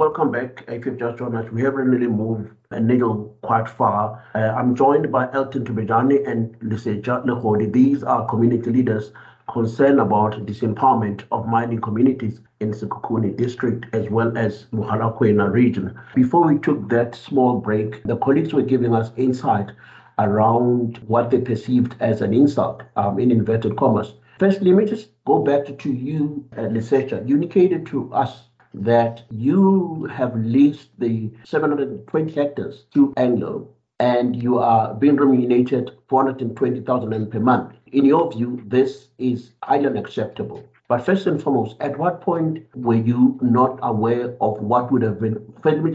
Welcome 0.00 0.32
back. 0.32 0.64
If 0.66 0.86
you've 0.86 0.98
just 0.98 1.18
joined 1.18 1.36
us, 1.36 1.48
we 1.52 1.62
haven't 1.62 1.86
really 1.86 2.08
moved 2.08 2.50
a 2.72 2.80
needle 2.80 3.36
quite 3.42 3.68
far. 3.68 4.24
Uh, 4.34 4.38
I'm 4.38 4.74
joined 4.74 5.12
by 5.12 5.32
Elton 5.32 5.64
Thobejane 5.64 6.28
and 6.28 6.58
Lesetja 6.58 7.24
Legodi. 7.24 7.72
These 7.72 8.02
are 8.02 8.26
community 8.26 8.72
leaders 8.72 9.12
concerned 9.48 10.00
about 10.00 10.32
disempowerment 10.46 11.22
of 11.30 11.46
mining 11.46 11.80
communities 11.80 12.40
in 12.60 12.72
Sekhukhune 12.72 13.36
district 13.36 13.86
as 13.94 14.08
well 14.10 14.36
as 14.36 14.66
Mogalakwena 14.72 15.50
region. 15.50 15.98
Before 16.14 16.46
we 16.46 16.58
took 16.58 16.88
that 16.90 17.14
small 17.14 17.58
break, 17.58 18.02
the 18.04 18.16
colleagues 18.18 18.52
were 18.52 18.62
giving 18.62 18.94
us 18.94 19.10
insight 19.16 19.70
around 20.18 20.98
what 21.06 21.30
they 21.30 21.40
perceived 21.40 21.96
as 22.00 22.20
an 22.20 22.34
insult 22.34 22.82
um, 22.96 23.18
in 23.18 23.30
inverted 23.30 23.76
commas. 23.76 24.12
First, 24.38 24.60
let 24.60 24.74
me 24.74 24.84
just 24.84 25.08
go 25.24 25.42
back 25.42 25.78
to, 25.78 25.92
you, 25.92 26.44
uh, 26.56 26.62
Lesetja. 26.62 27.26
You 27.26 27.36
indicated 27.36 27.86
to 27.86 28.12
us 28.12 28.44
that 28.74 29.22
you 29.30 30.04
have 30.12 30.36
leased 30.36 30.88
the 30.98 31.30
720 31.44 32.32
hectares 32.32 32.84
to 32.94 33.12
Anglo 33.16 33.68
and 33.98 34.40
you 34.42 34.58
are 34.58 34.94
being 34.94 35.16
remunerated 35.16 35.90
420,000 36.08 37.30
per 37.30 37.40
month. 37.40 37.74
In 37.92 38.04
your 38.04 38.30
view, 38.32 38.62
this 38.66 39.08
is 39.18 39.52
highly 39.62 39.86
unacceptable. 39.86 40.64
But 40.90 41.06
first 41.06 41.24
and 41.28 41.40
foremost, 41.40 41.76
at 41.78 41.96
what 42.00 42.20
point 42.20 42.66
were 42.74 42.96
you 42.96 43.38
not 43.40 43.78
aware 43.80 44.34
of 44.40 44.60
what 44.60 44.90
would 44.90 45.02
have 45.02 45.20
been? 45.20 45.36
Let 45.62 45.84
me, 45.84 45.92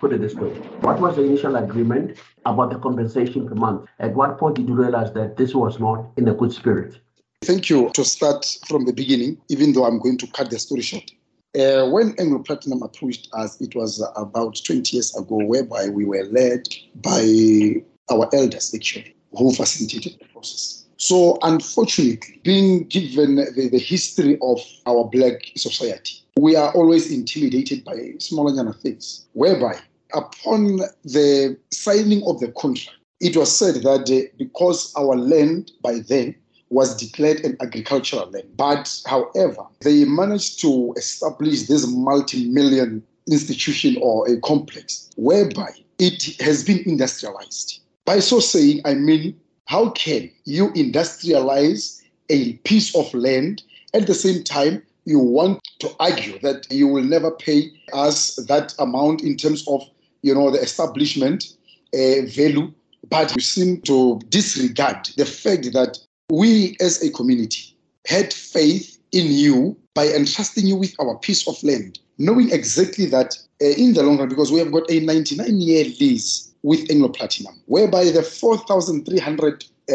put 0.00 0.12
it 0.12 0.20
this 0.20 0.34
way: 0.34 0.50
What 0.80 1.00
was 1.00 1.14
the 1.14 1.22
initial 1.22 1.54
agreement 1.54 2.18
about 2.44 2.70
the 2.70 2.78
compensation 2.80 3.48
per 3.48 3.54
month? 3.54 3.88
At 4.00 4.16
what 4.16 4.38
point 4.38 4.56
did 4.56 4.66
you 4.66 4.74
realize 4.74 5.12
that 5.12 5.36
this 5.36 5.54
was 5.54 5.78
not 5.78 6.10
in 6.16 6.26
a 6.26 6.34
good 6.34 6.52
spirit? 6.52 6.98
Thank 7.42 7.70
you. 7.70 7.90
To 7.90 8.04
start 8.04 8.44
from 8.66 8.84
the 8.84 8.92
beginning, 8.92 9.40
even 9.48 9.74
though 9.74 9.84
I'm 9.84 10.00
going 10.00 10.18
to 10.18 10.26
cut 10.26 10.50
the 10.50 10.58
story 10.58 10.82
short, 10.82 11.08
uh, 11.56 11.88
when 11.90 12.16
Anglo 12.18 12.40
Platinum 12.40 12.82
approached 12.82 13.28
us, 13.34 13.60
it 13.60 13.76
was 13.76 14.04
about 14.16 14.60
20 14.66 14.96
years 14.96 15.14
ago, 15.14 15.36
whereby 15.36 15.88
we 15.88 16.04
were 16.04 16.24
led 16.24 16.66
by 16.96 17.80
our 18.10 18.28
elders, 18.34 18.74
actually, 18.74 19.14
who 19.38 19.52
facilitated 19.54 20.18
the 20.18 20.26
process. 20.32 20.81
So, 21.02 21.36
unfortunately, 21.42 22.38
being 22.44 22.84
given 22.84 23.34
the, 23.34 23.68
the 23.72 23.78
history 23.80 24.38
of 24.40 24.60
our 24.86 25.02
black 25.10 25.50
society, 25.56 26.22
we 26.36 26.54
are 26.54 26.72
always 26.74 27.10
intimidated 27.10 27.84
by 27.84 28.12
smaller 28.20 28.72
things, 28.74 29.26
whereby 29.32 29.80
upon 30.14 30.76
the 31.02 31.58
signing 31.72 32.22
of 32.24 32.38
the 32.38 32.52
contract, 32.52 32.98
it 33.18 33.36
was 33.36 33.50
said 33.50 33.82
that 33.82 34.08
uh, 34.12 34.30
because 34.38 34.94
our 34.96 35.16
land 35.16 35.72
by 35.82 35.98
then 36.06 36.36
was 36.70 36.96
declared 36.96 37.40
an 37.40 37.56
agricultural 37.60 38.30
land. 38.30 38.56
But 38.56 39.02
however, 39.04 39.66
they 39.80 40.04
managed 40.04 40.60
to 40.60 40.94
establish 40.96 41.62
this 41.62 41.84
multi-million 41.84 43.02
institution 43.28 43.96
or 44.00 44.28
a 44.30 44.40
complex 44.42 45.10
whereby 45.16 45.70
it 45.98 46.40
has 46.40 46.62
been 46.62 46.78
industrialized. 46.86 47.80
By 48.04 48.20
so 48.20 48.38
saying, 48.38 48.82
I 48.84 48.94
mean, 48.94 49.36
how 49.66 49.90
can 49.90 50.30
you 50.44 50.68
industrialize 50.72 52.02
a 52.30 52.54
piece 52.64 52.94
of 52.94 53.12
land 53.14 53.62
at 53.94 54.06
the 54.06 54.14
same 54.14 54.42
time 54.42 54.82
you 55.04 55.18
want 55.18 55.60
to 55.80 55.90
argue 55.98 56.38
that 56.40 56.66
you 56.70 56.86
will 56.86 57.02
never 57.02 57.30
pay 57.30 57.70
us 57.92 58.36
that 58.46 58.74
amount 58.78 59.22
in 59.22 59.36
terms 59.36 59.66
of 59.68 59.82
you 60.22 60.34
know 60.34 60.50
the 60.50 60.60
establishment 60.60 61.56
uh, 61.94 62.22
value 62.26 62.72
but 63.08 63.34
you 63.34 63.42
seem 63.42 63.80
to 63.82 64.20
disregard 64.28 65.08
the 65.16 65.26
fact 65.26 65.72
that 65.72 65.98
we 66.30 66.76
as 66.80 67.02
a 67.02 67.10
community 67.10 67.76
had 68.06 68.32
faith 68.32 68.98
in 69.12 69.30
you 69.30 69.76
by 69.94 70.08
entrusting 70.08 70.66
you 70.66 70.76
with 70.76 70.94
our 71.00 71.16
piece 71.18 71.46
of 71.46 71.62
land, 71.62 71.98
knowing 72.18 72.50
exactly 72.50 73.06
that 73.06 73.36
uh, 73.60 73.66
in 73.66 73.92
the 73.92 74.02
long 74.02 74.18
run, 74.18 74.28
because 74.28 74.50
we 74.50 74.58
have 74.58 74.72
got 74.72 74.90
a 74.90 75.00
99 75.00 75.60
year 75.60 75.84
lease 76.00 76.51
with 76.62 76.90
Anglo 76.90 77.08
Platinum, 77.08 77.60
whereby 77.66 78.04
the 78.04 78.22
4,300 78.22 79.64
uh, 79.90 79.94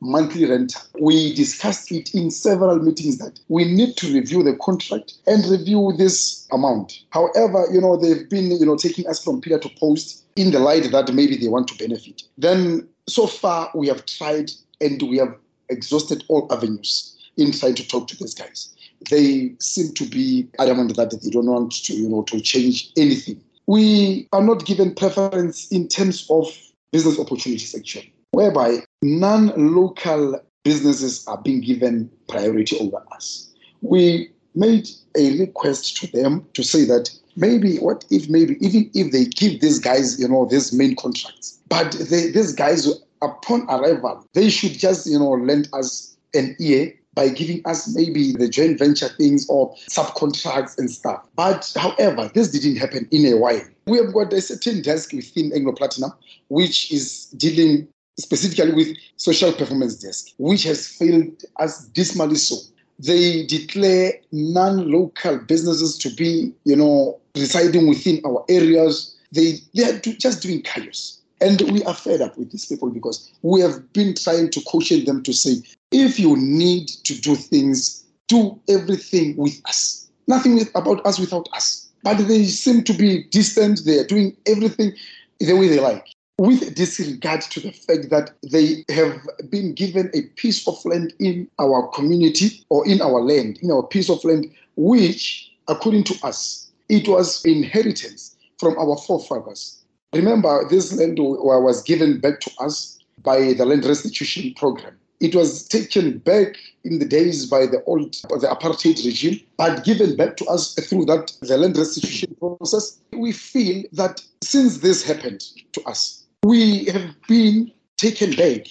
monthly 0.00 0.46
rent, 0.46 0.74
we 1.00 1.34
discussed 1.34 1.92
it 1.92 2.14
in 2.14 2.30
several 2.30 2.78
meetings 2.78 3.18
that 3.18 3.38
we 3.48 3.64
need 3.64 3.96
to 3.98 4.12
review 4.12 4.42
the 4.42 4.56
contract 4.56 5.14
and 5.26 5.44
review 5.46 5.92
this 5.96 6.48
amount. 6.52 7.04
However, 7.10 7.66
you 7.72 7.80
know, 7.80 7.96
they've 7.96 8.28
been, 8.28 8.50
you 8.50 8.66
know, 8.66 8.76
taking 8.76 9.06
us 9.06 9.22
from 9.22 9.40
pillar 9.40 9.58
to 9.58 9.68
post 9.78 10.24
in 10.36 10.50
the 10.50 10.58
light 10.58 10.90
that 10.90 11.12
maybe 11.12 11.36
they 11.36 11.48
want 11.48 11.68
to 11.68 11.76
benefit. 11.76 12.22
Then 12.38 12.88
so 13.06 13.26
far 13.26 13.70
we 13.74 13.88
have 13.88 14.06
tried 14.06 14.50
and 14.80 15.00
we 15.02 15.18
have 15.18 15.34
exhausted 15.68 16.24
all 16.28 16.52
avenues 16.52 17.16
in 17.36 17.52
trying 17.52 17.74
to 17.74 17.86
talk 17.86 18.08
to 18.08 18.16
these 18.16 18.34
guys. 18.34 18.74
They 19.10 19.54
seem 19.60 19.92
to 19.94 20.04
be 20.04 20.48
adamant 20.58 20.96
that 20.96 21.10
they 21.10 21.30
don't 21.30 21.46
want 21.46 21.72
to, 21.72 21.94
you 21.94 22.08
know, 22.08 22.22
to 22.22 22.40
change 22.40 22.90
anything. 22.96 23.42
We 23.70 24.26
are 24.32 24.42
not 24.42 24.66
given 24.66 24.96
preference 24.96 25.68
in 25.68 25.86
terms 25.86 26.26
of 26.28 26.46
business 26.90 27.20
opportunities, 27.20 27.72
actually, 27.72 28.12
whereby 28.32 28.78
non-local 29.00 30.40
businesses 30.64 31.24
are 31.28 31.40
being 31.40 31.60
given 31.60 32.10
priority 32.26 32.80
over 32.80 33.00
us. 33.12 33.54
We 33.80 34.32
made 34.56 34.88
a 35.16 35.38
request 35.38 35.96
to 35.98 36.08
them 36.08 36.44
to 36.54 36.64
say 36.64 36.84
that 36.86 37.10
maybe 37.36 37.76
what 37.76 38.04
if 38.10 38.28
maybe 38.28 38.56
even 38.60 38.90
if 38.92 39.12
they 39.12 39.26
give 39.26 39.60
these 39.60 39.78
guys 39.78 40.18
you 40.18 40.26
know 40.26 40.46
these 40.46 40.72
main 40.72 40.96
contracts 40.96 41.60
but 41.68 41.92
they, 41.92 42.32
these 42.32 42.52
guys 42.52 42.88
upon 43.22 43.68
arrival, 43.70 44.26
they 44.34 44.50
should 44.50 44.72
just, 44.72 45.06
you 45.06 45.18
know, 45.18 45.30
lend 45.30 45.68
us 45.72 46.16
an 46.34 46.56
ear 46.60 46.92
by 47.20 47.28
giving 47.28 47.60
us 47.66 47.94
maybe 47.94 48.32
the 48.32 48.48
joint 48.48 48.78
venture 48.78 49.10
things 49.10 49.46
or 49.50 49.74
subcontracts 49.90 50.78
and 50.78 50.90
stuff. 50.90 51.22
But 51.36 51.70
however, 51.76 52.30
this 52.32 52.50
didn't 52.50 52.76
happen 52.76 53.06
in 53.10 53.30
a 53.30 53.36
while. 53.36 53.60
We 53.86 53.98
have 53.98 54.14
got 54.14 54.32
a 54.32 54.40
certain 54.40 54.80
desk 54.80 55.12
within 55.12 55.52
Anglo 55.54 55.72
Platinum, 55.72 56.12
which 56.48 56.90
is 56.90 57.26
dealing 57.36 57.88
specifically 58.18 58.72
with 58.72 58.96
social 59.16 59.52
performance 59.52 59.96
desk, 59.96 60.28
which 60.38 60.62
has 60.62 60.88
failed 60.88 61.44
us 61.58 61.84
dismally 61.88 62.36
so. 62.36 62.56
They 62.98 63.44
declare 63.44 64.14
non-local 64.32 65.40
businesses 65.40 65.98
to 65.98 66.08
be, 66.14 66.54
you 66.64 66.76
know, 66.76 67.20
residing 67.36 67.86
within 67.86 68.22
our 68.24 68.46
areas. 68.48 69.14
They 69.32 69.58
they 69.74 69.84
are 69.90 69.98
just 69.98 70.42
doing 70.42 70.62
chaos. 70.62 71.19
And 71.40 71.60
we 71.72 71.82
are 71.84 71.94
fed 71.94 72.20
up 72.20 72.36
with 72.36 72.50
these 72.52 72.66
people 72.66 72.90
because 72.90 73.32
we 73.42 73.60
have 73.60 73.92
been 73.92 74.14
trying 74.14 74.50
to 74.50 74.60
caution 74.62 75.04
them 75.04 75.22
to 75.22 75.32
say, 75.32 75.56
if 75.90 76.18
you 76.18 76.36
need 76.36 76.88
to 77.04 77.20
do 77.20 77.34
things, 77.34 78.04
do 78.28 78.60
everything 78.68 79.36
with 79.36 79.60
us. 79.66 80.10
Nothing 80.28 80.60
about 80.74 81.04
us 81.06 81.18
without 81.18 81.48
us. 81.54 81.88
But 82.02 82.18
they 82.28 82.44
seem 82.44 82.84
to 82.84 82.92
be 82.92 83.24
distant. 83.24 83.84
They 83.84 83.98
are 83.98 84.06
doing 84.06 84.36
everything 84.46 84.92
the 85.38 85.54
way 85.54 85.68
they 85.68 85.80
like, 85.80 86.06
with 86.38 86.74
disregard 86.74 87.40
to 87.42 87.60
the 87.60 87.72
fact 87.72 88.10
that 88.10 88.32
they 88.50 88.84
have 88.94 89.20
been 89.50 89.72
given 89.74 90.10
a 90.14 90.22
piece 90.36 90.68
of 90.68 90.82
land 90.84 91.14
in 91.18 91.48
our 91.58 91.88
community 91.88 92.64
or 92.68 92.86
in 92.86 93.00
our 93.00 93.22
land, 93.22 93.58
in 93.62 93.70
our 93.70 93.82
piece 93.82 94.10
of 94.10 94.22
land, 94.24 94.50
which, 94.76 95.50
according 95.68 96.04
to 96.04 96.14
us, 96.22 96.70
it 96.90 97.08
was 97.08 97.44
inheritance 97.44 98.36
from 98.58 98.78
our 98.78 98.96
forefathers 98.98 99.79
Remember, 100.12 100.66
this 100.68 100.92
land 100.92 101.18
was 101.18 101.82
given 101.82 102.18
back 102.18 102.40
to 102.40 102.50
us 102.58 102.98
by 103.22 103.52
the 103.52 103.64
land 103.64 103.84
restitution 103.84 104.52
program. 104.56 104.96
It 105.20 105.34
was 105.34 105.68
taken 105.68 106.18
back 106.18 106.56
in 106.82 106.98
the 106.98 107.04
days 107.04 107.46
by 107.46 107.66
the 107.66 107.82
old 107.84 108.14
the 108.14 108.48
apartheid 108.48 109.04
regime, 109.04 109.40
but 109.56 109.84
given 109.84 110.16
back 110.16 110.36
to 110.38 110.46
us 110.46 110.74
through 110.74 111.04
that 111.04 111.32
the 111.42 111.58
land 111.58 111.76
restitution 111.76 112.34
process. 112.38 112.98
We 113.12 113.32
feel 113.32 113.84
that 113.92 114.22
since 114.42 114.78
this 114.78 115.04
happened 115.04 115.42
to 115.72 115.82
us, 115.84 116.24
we 116.42 116.86
have 116.86 117.14
been 117.28 117.70
taken 117.98 118.34
back. 118.34 118.66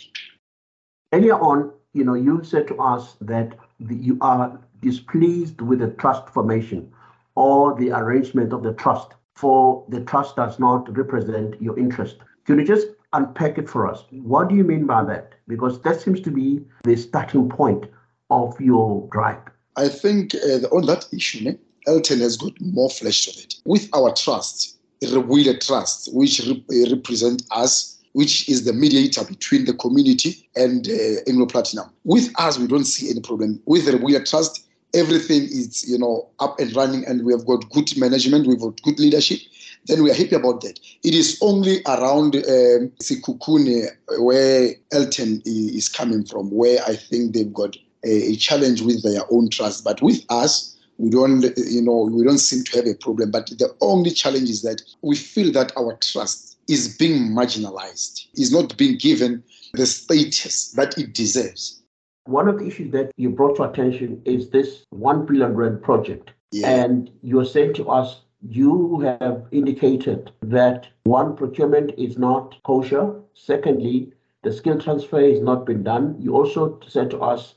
Earlier 1.13 1.39
on, 1.39 1.71
you 1.93 2.03
know, 2.03 2.15
you 2.15 2.43
said 2.43 2.67
to 2.67 2.77
us 2.77 3.15
that 3.21 3.55
the, 3.79 3.95
you 3.95 4.17
are 4.21 4.59
displeased 4.81 5.61
with 5.61 5.79
the 5.79 5.91
trust 5.91 6.33
formation 6.33 6.91
or 7.35 7.79
the 7.79 7.91
arrangement 7.91 8.51
of 8.51 8.63
the 8.63 8.73
trust 8.73 9.13
for 9.39 9.85
the 9.87 10.01
trust 10.01 10.35
does 10.35 10.59
not 10.59 10.81
represent 10.97 11.61
your 11.61 11.79
interest. 11.79 12.17
Can 12.45 12.59
you 12.59 12.65
just 12.65 12.87
unpack 13.13 13.57
it 13.57 13.69
for 13.69 13.87
us? 13.87 14.03
What 14.11 14.49
do 14.49 14.55
you 14.55 14.65
mean 14.65 14.85
by 14.85 15.03
that? 15.05 15.33
Because 15.47 15.81
that 15.83 16.01
seems 16.01 16.19
to 16.21 16.31
be 16.31 16.59
the 16.83 16.97
starting 16.97 17.47
point 17.47 17.85
of 18.29 18.59
your 18.59 19.07
gripe. 19.07 19.49
I 19.77 19.87
think 19.87 20.35
uh, 20.35 20.67
on 20.75 20.87
that 20.87 21.07
issue, 21.13 21.57
Elton 21.87 22.19
has 22.19 22.35
got 22.35 22.51
more 22.59 22.89
flesh 22.89 23.27
to 23.27 23.41
it. 23.41 23.55
With 23.63 23.87
our 23.93 24.13
trust, 24.13 24.77
Rebuile 25.01 25.57
Trust, 25.59 26.13
which 26.13 26.45
uh, 26.45 26.55
represent 26.91 27.43
us, 27.51 27.97
which 28.11 28.49
is 28.49 28.65
the 28.65 28.73
mediator 28.73 29.23
between 29.23 29.63
the 29.63 29.73
community 29.73 30.49
and 30.57 30.89
uh, 30.89 31.29
Anglo 31.29 31.45
Platinum. 31.45 31.89
With 32.03 32.29
us, 32.37 32.59
we 32.59 32.67
don't 32.67 32.83
see 32.83 33.09
any 33.09 33.21
problem. 33.21 33.61
With 33.65 33.85
the 33.85 34.25
Trust, 34.25 34.65
everything 34.93 35.43
is 35.43 35.87
you 35.87 35.97
know 35.97 36.27
up 36.39 36.59
and 36.59 36.75
running 36.75 37.05
and 37.05 37.23
we 37.23 37.31
have 37.31 37.45
got 37.45 37.69
good 37.69 37.95
management 37.97 38.47
we've 38.47 38.59
got 38.59 38.81
good 38.81 38.99
leadership 38.99 39.39
then 39.85 40.03
we 40.03 40.11
are 40.11 40.15
happy 40.15 40.35
about 40.35 40.61
that. 40.61 40.79
It 41.03 41.13
is 41.13 41.37
only 41.41 41.81
around 41.87 42.35
um, 42.35 42.91
Sekhukhune 43.01 43.87
where 44.19 44.73
elton 44.91 45.41
is 45.45 45.87
coming 45.89 46.25
from 46.25 46.51
where 46.51 46.79
i 46.85 46.95
think 46.95 47.33
they've 47.33 47.53
got 47.53 47.75
a, 48.05 48.31
a, 48.31 48.35
challenge 48.35 48.81
with 48.81 49.03
their 49.03 49.21
own 49.29 49.49
trust. 49.49 49.83
But 49.83 50.01
with 50.01 50.23
us 50.29 50.77
we 50.97 51.09
don't 51.09 51.43
you 51.57 51.81
know 51.81 52.09
we 52.11 52.23
don't 52.23 52.39
seem 52.39 52.63
to 52.65 52.77
have 52.77 52.87
a 52.87 52.95
problem. 52.95 53.31
But 53.31 53.47
the 53.47 53.73
only 53.81 54.11
challenge 54.11 54.49
is 54.49 54.61
that 54.63 54.81
we 55.01 55.15
feel 55.15 55.51
that 55.53 55.75
our 55.77 55.95
trust 55.97 56.57
is 56.67 56.97
being 56.97 57.31
marginalized 57.31 58.27
is 58.35 58.51
not 58.51 58.77
being 58.77 58.97
given 58.97 59.43
the 59.73 59.85
status 59.85 60.71
that 60.71 60.97
it 60.97 61.13
deserves 61.13 61.78
one 62.25 62.47
of 62.47 62.59
the 62.59 62.65
issues 62.65 62.91
that 62.91 63.11
you 63.17 63.29
brought 63.29 63.55
to 63.57 63.63
attention 63.63 64.21
is 64.25 64.49
this 64.49 64.85
1 64.91 65.25
billion 65.25 65.53
rand 65.55 65.81
project. 65.81 66.31
Yeah. 66.51 66.69
And 66.69 67.11
you're 67.21 67.45
saying 67.45 67.73
to 67.75 67.89
us, 67.89 68.21
you 68.41 68.99
have 69.01 69.45
indicated 69.51 70.31
that 70.41 70.87
one, 71.03 71.35
procurement 71.35 71.91
is 71.97 72.17
not 72.17 72.55
kosher. 72.63 73.15
Secondly, 73.33 74.13
the 74.43 74.53
skill 74.53 74.79
transfer 74.79 75.21
has 75.21 75.41
not 75.41 75.65
been 75.65 75.83
done. 75.83 76.15
You 76.19 76.35
also 76.35 76.79
said 76.87 77.09
to 77.11 77.19
us 77.19 77.55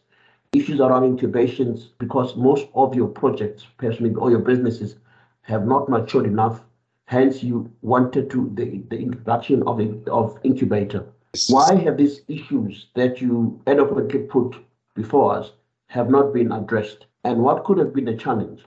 issues 0.52 0.80
around 0.80 1.04
incubations 1.04 1.90
because 1.98 2.36
most 2.36 2.66
of 2.74 2.94
your 2.94 3.08
projects, 3.08 3.66
personally, 3.78 4.14
or 4.14 4.30
your 4.30 4.40
businesses 4.40 4.96
have 5.42 5.66
not 5.66 5.88
matured 5.88 6.26
enough. 6.26 6.62
Hence, 7.06 7.42
you 7.42 7.70
wanted 7.82 8.30
to 8.30 8.50
the, 8.54 8.82
the 8.88 8.98
introduction 8.98 9.62
of, 9.64 9.80
a, 9.80 10.10
of 10.10 10.38
incubator. 10.42 11.06
Why 11.48 11.74
have 11.76 11.96
these 11.96 12.20
issues 12.28 12.88
that 12.94 13.22
you 13.22 13.58
adequately 13.66 14.20
put 14.20 14.54
before 14.94 15.34
us 15.34 15.50
have 15.86 16.10
not 16.10 16.34
been 16.34 16.52
addressed? 16.52 17.06
And 17.24 17.42
what 17.42 17.64
could 17.64 17.78
have 17.78 17.94
been 17.94 18.04
the 18.04 18.16
challenge? 18.16 18.60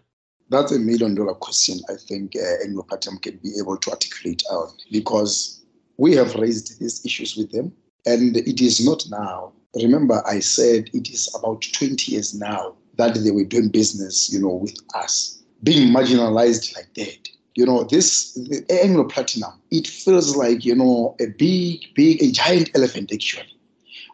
That's 0.49 0.71
a 0.71 0.79
million 0.79 1.13
dollar 1.13 1.35
question 1.35 1.79
I 1.89 1.95
think 1.95 2.35
uh, 2.35 2.81
Platinum 2.87 3.19
can 3.19 3.37
be 3.37 3.51
able 3.59 3.77
to 3.77 3.91
articulate 3.91 4.43
on 4.49 4.69
because 4.91 5.63
we 5.97 6.13
have 6.15 6.35
raised 6.35 6.79
these 6.79 7.05
issues 7.05 7.35
with 7.35 7.51
them 7.51 7.71
and 8.05 8.35
it 8.35 8.61
is 8.61 8.85
not 8.85 9.03
now. 9.09 9.53
Remember, 9.75 10.23
I 10.25 10.39
said 10.39 10.89
it 10.93 11.09
is 11.09 11.33
about 11.37 11.65
20 11.73 12.11
years 12.11 12.33
now 12.33 12.75
that 12.97 13.15
they 13.15 13.31
were 13.31 13.43
doing 13.43 13.69
business, 13.69 14.31
you 14.31 14.39
know, 14.39 14.55
with 14.55 14.77
us, 14.95 15.43
being 15.63 15.93
marginalized 15.93 16.75
like 16.75 16.93
that. 16.95 17.29
You 17.55 17.65
know, 17.65 17.83
this 17.85 18.37
Anglo 18.69 19.05
Platinum, 19.05 19.53
it 19.71 19.87
feels 19.87 20.35
like, 20.35 20.65
you 20.65 20.75
know, 20.75 21.15
a 21.21 21.27
big, 21.27 21.85
big, 21.95 22.21
a 22.21 22.31
giant 22.31 22.69
elephant 22.75 23.11
actually, 23.13 23.57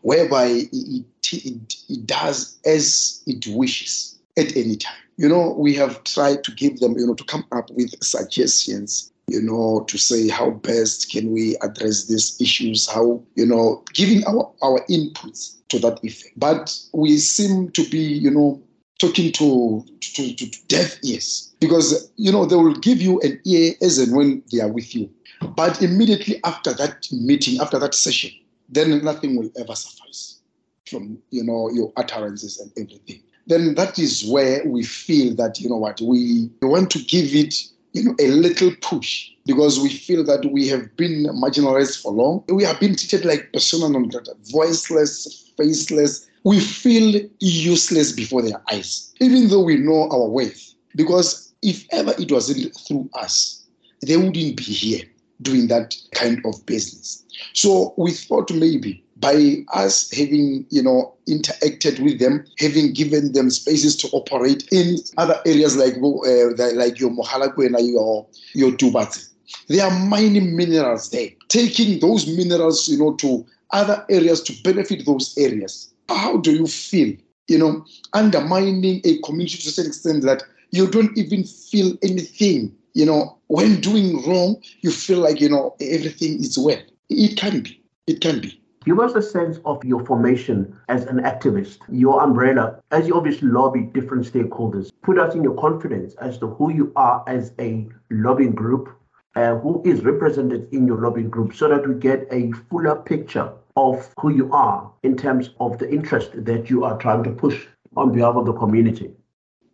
whereby 0.03 0.45
it, 0.45 1.05
it, 1.33 1.75
it 1.89 2.05
does 2.05 2.59
as 2.65 3.23
it 3.25 3.47
wishes 3.47 4.19
at 4.37 4.55
any 4.55 4.75
time. 4.75 4.93
You 5.17 5.27
know, 5.27 5.55
we 5.57 5.73
have 5.75 6.03
tried 6.03 6.43
to 6.43 6.51
give 6.51 6.79
them, 6.79 6.97
you 6.97 7.07
know, 7.07 7.15
to 7.15 7.23
come 7.23 7.45
up 7.51 7.69
with 7.71 7.91
suggestions, 8.03 9.11
you 9.27 9.41
know, 9.41 9.85
to 9.87 9.97
say 9.97 10.29
how 10.29 10.51
best 10.51 11.11
can 11.11 11.31
we 11.31 11.57
address 11.61 12.05
these 12.05 12.39
issues, 12.39 12.89
how, 12.89 13.23
you 13.35 13.45
know, 13.45 13.83
giving 13.93 14.23
our, 14.25 14.51
our 14.61 14.85
inputs 14.87 15.57
to 15.69 15.79
that 15.79 15.99
effect. 16.03 16.33
But 16.37 16.79
we 16.93 17.17
seem 17.17 17.71
to 17.71 17.89
be, 17.89 17.99
you 17.99 18.29
know, 18.29 18.61
talking 19.01 19.31
to, 19.33 19.83
to, 19.99 20.35
to, 20.35 20.67
deaf 20.67 20.97
ears 21.03 21.53
because, 21.59 22.11
you 22.17 22.31
know, 22.31 22.45
they 22.45 22.55
will 22.55 22.75
give 22.75 23.01
you 23.01 23.19
an 23.21 23.39
ear 23.45 23.73
as 23.81 23.97
and 23.97 24.15
when 24.15 24.43
they 24.51 24.61
are 24.61 24.71
with 24.71 24.95
you. 24.95 25.09
But 25.55 25.81
immediately 25.81 26.39
after 26.43 26.73
that 26.73 27.07
meeting, 27.11 27.59
after 27.59 27.79
that 27.79 27.95
session, 27.95 28.31
then 28.69 29.03
nothing 29.03 29.35
will 29.35 29.51
ever 29.59 29.75
suffice 29.75 30.39
from, 30.87 31.17
you 31.31 31.43
know, 31.43 31.69
your 31.71 31.91
utterances 31.97 32.59
and 32.59 32.71
everything 32.77 33.23
then 33.47 33.75
that 33.75 33.97
is 33.99 34.25
where 34.25 34.61
we 34.65 34.83
feel 34.83 35.35
that, 35.35 35.59
you 35.59 35.69
know 35.69 35.77
what, 35.77 35.99
we 36.01 36.49
want 36.61 36.89
to 36.91 36.99
give 36.99 37.35
it, 37.35 37.55
you 37.93 38.03
know, 38.03 38.15
a 38.19 38.27
little 38.27 38.71
push 38.81 39.29
because 39.45 39.79
we 39.79 39.89
feel 39.89 40.23
that 40.23 40.45
we 40.51 40.67
have 40.67 40.95
been 40.95 41.25
marginalized 41.25 42.01
for 42.01 42.11
long. 42.11 42.43
We 42.47 42.63
have 42.63 42.79
been 42.79 42.95
treated 42.95 43.25
like 43.25 43.51
persona 43.51 43.89
non 43.89 44.07
grata, 44.09 44.33
voiceless, 44.51 45.51
faceless. 45.57 46.27
We 46.43 46.59
feel 46.59 47.21
useless 47.39 48.11
before 48.11 48.41
their 48.41 48.61
eyes, 48.71 49.13
even 49.19 49.47
though 49.47 49.63
we 49.63 49.77
know 49.77 50.09
our 50.09 50.27
worth. 50.27 50.73
Because 50.95 51.53
if 51.61 51.85
ever 51.91 52.13
it 52.17 52.31
wasn't 52.31 52.75
through 52.87 53.09
us, 53.13 53.63
they 54.01 54.17
wouldn't 54.17 54.57
be 54.57 54.63
here 54.63 55.03
doing 55.41 55.67
that 55.67 55.95
kind 56.13 56.43
of 56.45 56.65
business. 56.65 57.23
So 57.53 57.93
we 57.97 58.11
thought 58.11 58.51
maybe 58.51 59.03
by 59.17 59.63
us 59.73 60.11
having, 60.11 60.65
you 60.69 60.81
know, 60.81 61.13
interacted 61.27 61.99
with 61.99 62.19
them, 62.19 62.45
having 62.59 62.93
given 62.93 63.33
them 63.33 63.49
spaces 63.49 63.95
to 63.97 64.07
operate 64.09 64.67
in 64.71 64.97
other 65.17 65.39
areas 65.45 65.77
like 65.77 65.95
uh, 65.95 66.73
like 66.75 66.99
your 66.99 67.11
Mogalakwena, 67.11 67.87
your 67.87 68.25
your 68.53 68.71
Dubatsi. 68.71 69.29
There 69.67 69.85
are 69.85 69.99
mining 70.07 70.55
minerals 70.55 71.09
there, 71.11 71.29
taking 71.49 71.99
those 71.99 72.27
minerals, 72.27 72.87
you 72.87 72.97
know, 72.97 73.13
to 73.15 73.45
other 73.71 74.05
areas 74.09 74.41
to 74.43 74.53
benefit 74.63 75.05
those 75.05 75.37
areas. 75.37 75.90
How 76.15 76.37
do 76.37 76.51
you 76.51 76.67
feel, 76.67 77.15
you 77.47 77.57
know, 77.57 77.85
undermining 78.13 79.01
a 79.03 79.19
community 79.21 79.57
to 79.57 79.71
such 79.71 79.87
extent 79.87 80.23
that 80.23 80.43
you 80.71 80.89
don't 80.89 81.17
even 81.17 81.43
feel 81.43 81.97
anything, 82.01 82.75
you 82.93 83.05
know, 83.05 83.37
when 83.47 83.81
doing 83.81 84.25
wrong, 84.25 84.61
you 84.81 84.91
feel 84.91 85.19
like, 85.19 85.41
you 85.41 85.49
know, 85.49 85.75
everything 85.81 86.39
is 86.39 86.57
well. 86.57 86.81
It 87.09 87.37
can 87.37 87.61
be. 87.61 87.81
It 88.07 88.21
can 88.21 88.39
be. 88.39 88.61
Give 88.83 88.99
us 88.99 89.13
a 89.13 89.21
sense 89.21 89.59
of 89.65 89.83
your 89.85 90.03
formation 90.05 90.75
as 90.89 91.05
an 91.05 91.19
activist, 91.19 91.79
your 91.91 92.23
umbrella, 92.23 92.81
as 92.89 93.07
you 93.07 93.13
obviously 93.13 93.47
lobby 93.47 93.81
different 93.81 94.25
stakeholders. 94.25 94.91
Put 95.03 95.19
us 95.19 95.35
in 95.35 95.43
your 95.43 95.53
confidence 95.55 96.15
as 96.15 96.39
to 96.39 96.47
who 96.47 96.73
you 96.73 96.91
are 96.95 97.23
as 97.27 97.53
a 97.59 97.87
lobbying 98.09 98.55
group, 98.55 98.89
uh, 99.35 99.55
who 99.57 99.83
is 99.85 100.01
represented 100.01 100.67
in 100.73 100.87
your 100.87 100.97
lobbying 100.97 101.29
group, 101.29 101.53
so 101.53 101.67
that 101.67 101.87
we 101.87 101.93
get 101.93 102.27
a 102.31 102.51
fuller 102.69 102.95
picture 102.95 103.53
of 103.75 104.13
who 104.19 104.29
you 104.29 104.51
are 104.51 104.91
in 105.03 105.15
terms 105.15 105.49
of 105.59 105.77
the 105.77 105.89
interest 105.91 106.31
that 106.45 106.69
you 106.69 106.83
are 106.83 106.97
trying 106.97 107.23
to 107.23 107.31
push 107.31 107.65
on 107.95 108.11
behalf 108.11 108.35
of 108.35 108.45
the 108.45 108.53
community. 108.53 109.11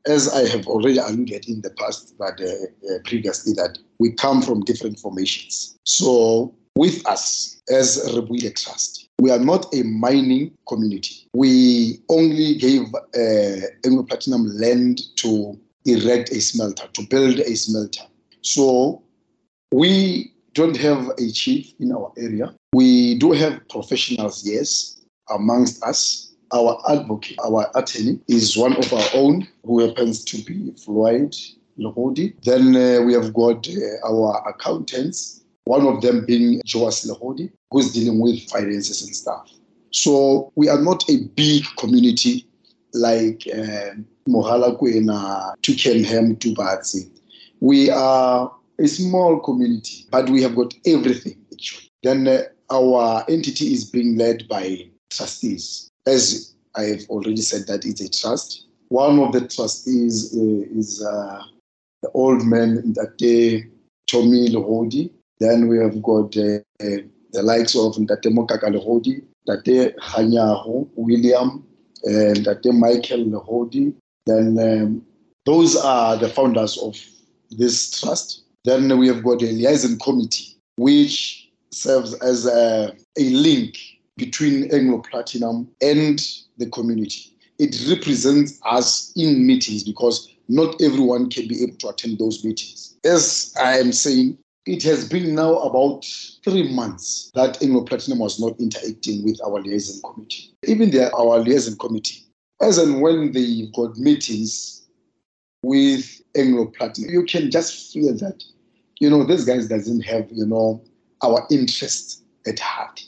As 0.05 0.29
I 0.29 0.47
have 0.47 0.67
already 0.67 0.99
alluded 0.99 1.49
in 1.49 1.61
the 1.61 1.71
past, 1.71 2.15
but 2.17 2.39
uh, 2.39 2.45
uh, 2.45 2.99
previously, 3.03 3.53
that 3.53 3.77
we 3.99 4.13
come 4.13 4.41
from 4.41 4.61
different 4.61 4.99
formations. 4.99 5.77
So 5.83 6.55
with 6.77 7.05
us 7.07 7.61
as 7.69 8.09
Rebuile 8.15 8.51
Trust. 8.51 9.09
We 9.19 9.31
are 9.31 9.39
not 9.39 9.73
a 9.73 9.83
mining 9.83 10.55
community. 10.67 11.27
We 11.33 11.99
only 12.09 12.55
gave 12.55 12.93
uh, 12.93 13.67
Anglo 13.83 14.03
Platinum 14.03 14.45
land 14.57 15.01
to 15.17 15.59
erect 15.85 16.29
a 16.31 16.39
smelter, 16.39 16.87
to 16.93 17.07
build 17.07 17.39
a 17.39 17.55
smelter. 17.55 18.03
So 18.41 19.01
we 19.71 20.33
don't 20.53 20.77
have 20.77 21.09
a 21.17 21.31
chief 21.31 21.73
in 21.79 21.91
our 21.91 22.11
area. 22.17 22.53
We 22.73 23.15
do 23.15 23.31
have 23.31 23.67
professionals, 23.69 24.45
yes, 24.45 25.01
amongst 25.29 25.83
us. 25.83 26.23
Our 26.53 26.81
advocate, 26.89 27.37
our 27.43 27.69
attorney, 27.75 28.21
is 28.29 28.55
one 28.55 28.73
of 28.77 28.93
our 28.93 29.05
own 29.13 29.45
who 29.65 29.85
happens 29.85 30.23
to 30.23 30.41
be 30.43 30.71
Floyd 30.77 31.35
Legodi. 31.77 32.33
Then 32.43 32.73
uh, 32.73 33.03
we 33.03 33.11
have 33.13 33.33
got 33.33 33.67
uh, 33.67 34.07
our 34.07 34.47
accountants 34.47 35.37
one 35.67 35.85
of 35.85 36.01
them 36.01 36.25
being 36.25 36.61
Joas 36.65 37.05
Legodi, 37.05 37.51
who's 37.71 37.91
dealing 37.93 38.19
with 38.19 38.41
finances 38.49 39.01
and 39.05 39.15
stuff. 39.15 39.51
So 39.91 40.51
we 40.55 40.69
are 40.69 40.81
not 40.81 41.07
a 41.09 41.23
big 41.35 41.63
community 41.77 42.47
like 42.93 43.43
uh, 43.53 43.91
Mogalakwena, 44.27 45.53
Twickenham, 45.61 46.37
Dubatsi. 46.37 47.09
We 47.59 47.89
are 47.89 48.51
a 48.79 48.87
small 48.87 49.39
community, 49.39 50.05
but 50.09 50.29
we 50.29 50.41
have 50.41 50.55
got 50.55 50.73
everything 50.85 51.37
actually. 51.51 51.89
Then 52.03 52.27
uh, 52.27 52.43
our 52.69 53.25
entity 53.29 53.73
is 53.73 53.85
being 53.85 54.17
led 54.17 54.47
by 54.47 54.89
trustees. 55.09 55.89
As 56.05 56.53
I 56.75 56.83
have 56.83 57.01
already 57.09 57.41
said, 57.41 57.67
that 57.67 57.85
it's 57.85 58.01
a 58.01 58.09
trust. 58.09 58.67
One 58.89 59.19
of 59.19 59.31
the 59.33 59.47
trustees 59.47 60.33
uh, 60.35 60.77
is 60.77 61.05
uh, 61.05 61.43
the 62.01 62.09
old 62.11 62.45
man 62.45 62.93
Ndate 62.93 63.69
Tommy 64.07 64.49
Legodi, 64.49 65.11
then 65.39 65.67
we 65.67 65.77
have 65.77 66.01
got 66.01 66.35
uh, 66.37 66.59
the 66.79 67.41
likes 67.43 67.75
of 67.75 67.95
Ntate 67.95 68.31
Mokaka 68.31 68.69
Legodi, 68.73 69.23
Ntate 69.47 69.95
Hanyaho 69.97 70.87
William, 70.95 71.65
and 72.03 72.37
Ntate 72.37 72.73
Michael 72.77 73.25
Legodi. 73.25 73.93
Then 74.25 74.57
um, 74.59 75.05
those 75.45 75.75
are 75.75 76.17
the 76.17 76.29
founders 76.29 76.77
of 76.77 76.97
this 77.51 77.99
trust. 77.99 78.43
Then 78.63 78.97
we 78.97 79.07
have 79.07 79.23
got 79.23 79.41
a 79.41 79.45
liaison 79.45 79.97
committee, 79.99 80.57
which 80.77 81.46
serves 81.71 82.13
as 82.15 82.45
a, 82.45 82.95
a 83.17 83.29
link 83.29 83.77
between 84.17 84.73
Anglo 84.73 84.99
Platinum 84.99 85.69
and 85.81 86.19
the 86.57 86.69
community. 86.69 87.35
It 87.59 87.75
represents 87.89 88.59
us 88.65 89.13
in 89.15 89.45
meetings 89.45 89.83
because 89.83 90.29
not 90.47 90.81
everyone 90.81 91.29
can 91.29 91.47
be 91.47 91.63
able 91.63 91.77
to 91.77 91.89
attend 91.89 92.19
those 92.19 92.43
meetings. 92.43 92.97
As 93.03 93.53
I 93.61 93.77
am 93.79 93.91
saying, 93.91 94.37
it 94.65 94.83
has 94.83 95.07
been 95.07 95.33
now 95.33 95.57
about 95.59 96.05
three 96.43 96.73
months 96.73 97.31
that 97.35 97.61
Anglo 97.63 97.83
Platinum 97.83 98.19
was 98.19 98.39
not 98.39 98.59
interacting 98.59 99.23
with 99.23 99.39
our 99.45 99.61
liaison 99.61 100.01
committee. 100.01 100.53
Even 100.65 100.91
the, 100.91 101.13
our 101.15 101.39
liaison 101.39 101.77
committee, 101.77 102.25
as 102.61 102.77
and 102.77 103.01
when 103.01 103.31
they 103.31 103.69
got 103.75 103.97
meetings 103.97 104.87
with 105.63 106.21
Anglo 106.35 106.65
Platinum, 106.65 107.11
you 107.11 107.23
can 107.23 107.49
just 107.49 107.93
feel 107.93 108.13
that, 108.17 108.43
you 108.99 109.09
know, 109.09 109.23
this 109.23 109.45
guys 109.45 109.67
doesn't 109.67 110.01
have, 110.01 110.27
you 110.31 110.45
know, 110.45 110.83
our 111.23 111.45
interest 111.51 112.23
at 112.45 112.59
heart. 112.59 113.03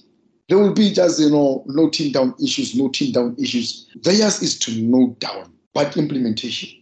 They 0.47 0.55
will 0.55 0.73
be 0.73 0.91
just, 0.91 1.19
you 1.19 1.29
know, 1.29 1.63
noting 1.67 2.11
down 2.11 2.33
issues, 2.43 2.75
noting 2.75 3.11
down 3.11 3.35
issues. 3.39 3.87
Theirs 4.01 4.41
is 4.41 4.57
to 4.59 4.81
note 4.81 5.19
down, 5.19 5.53
but 5.73 5.95
implementation. 5.95 6.81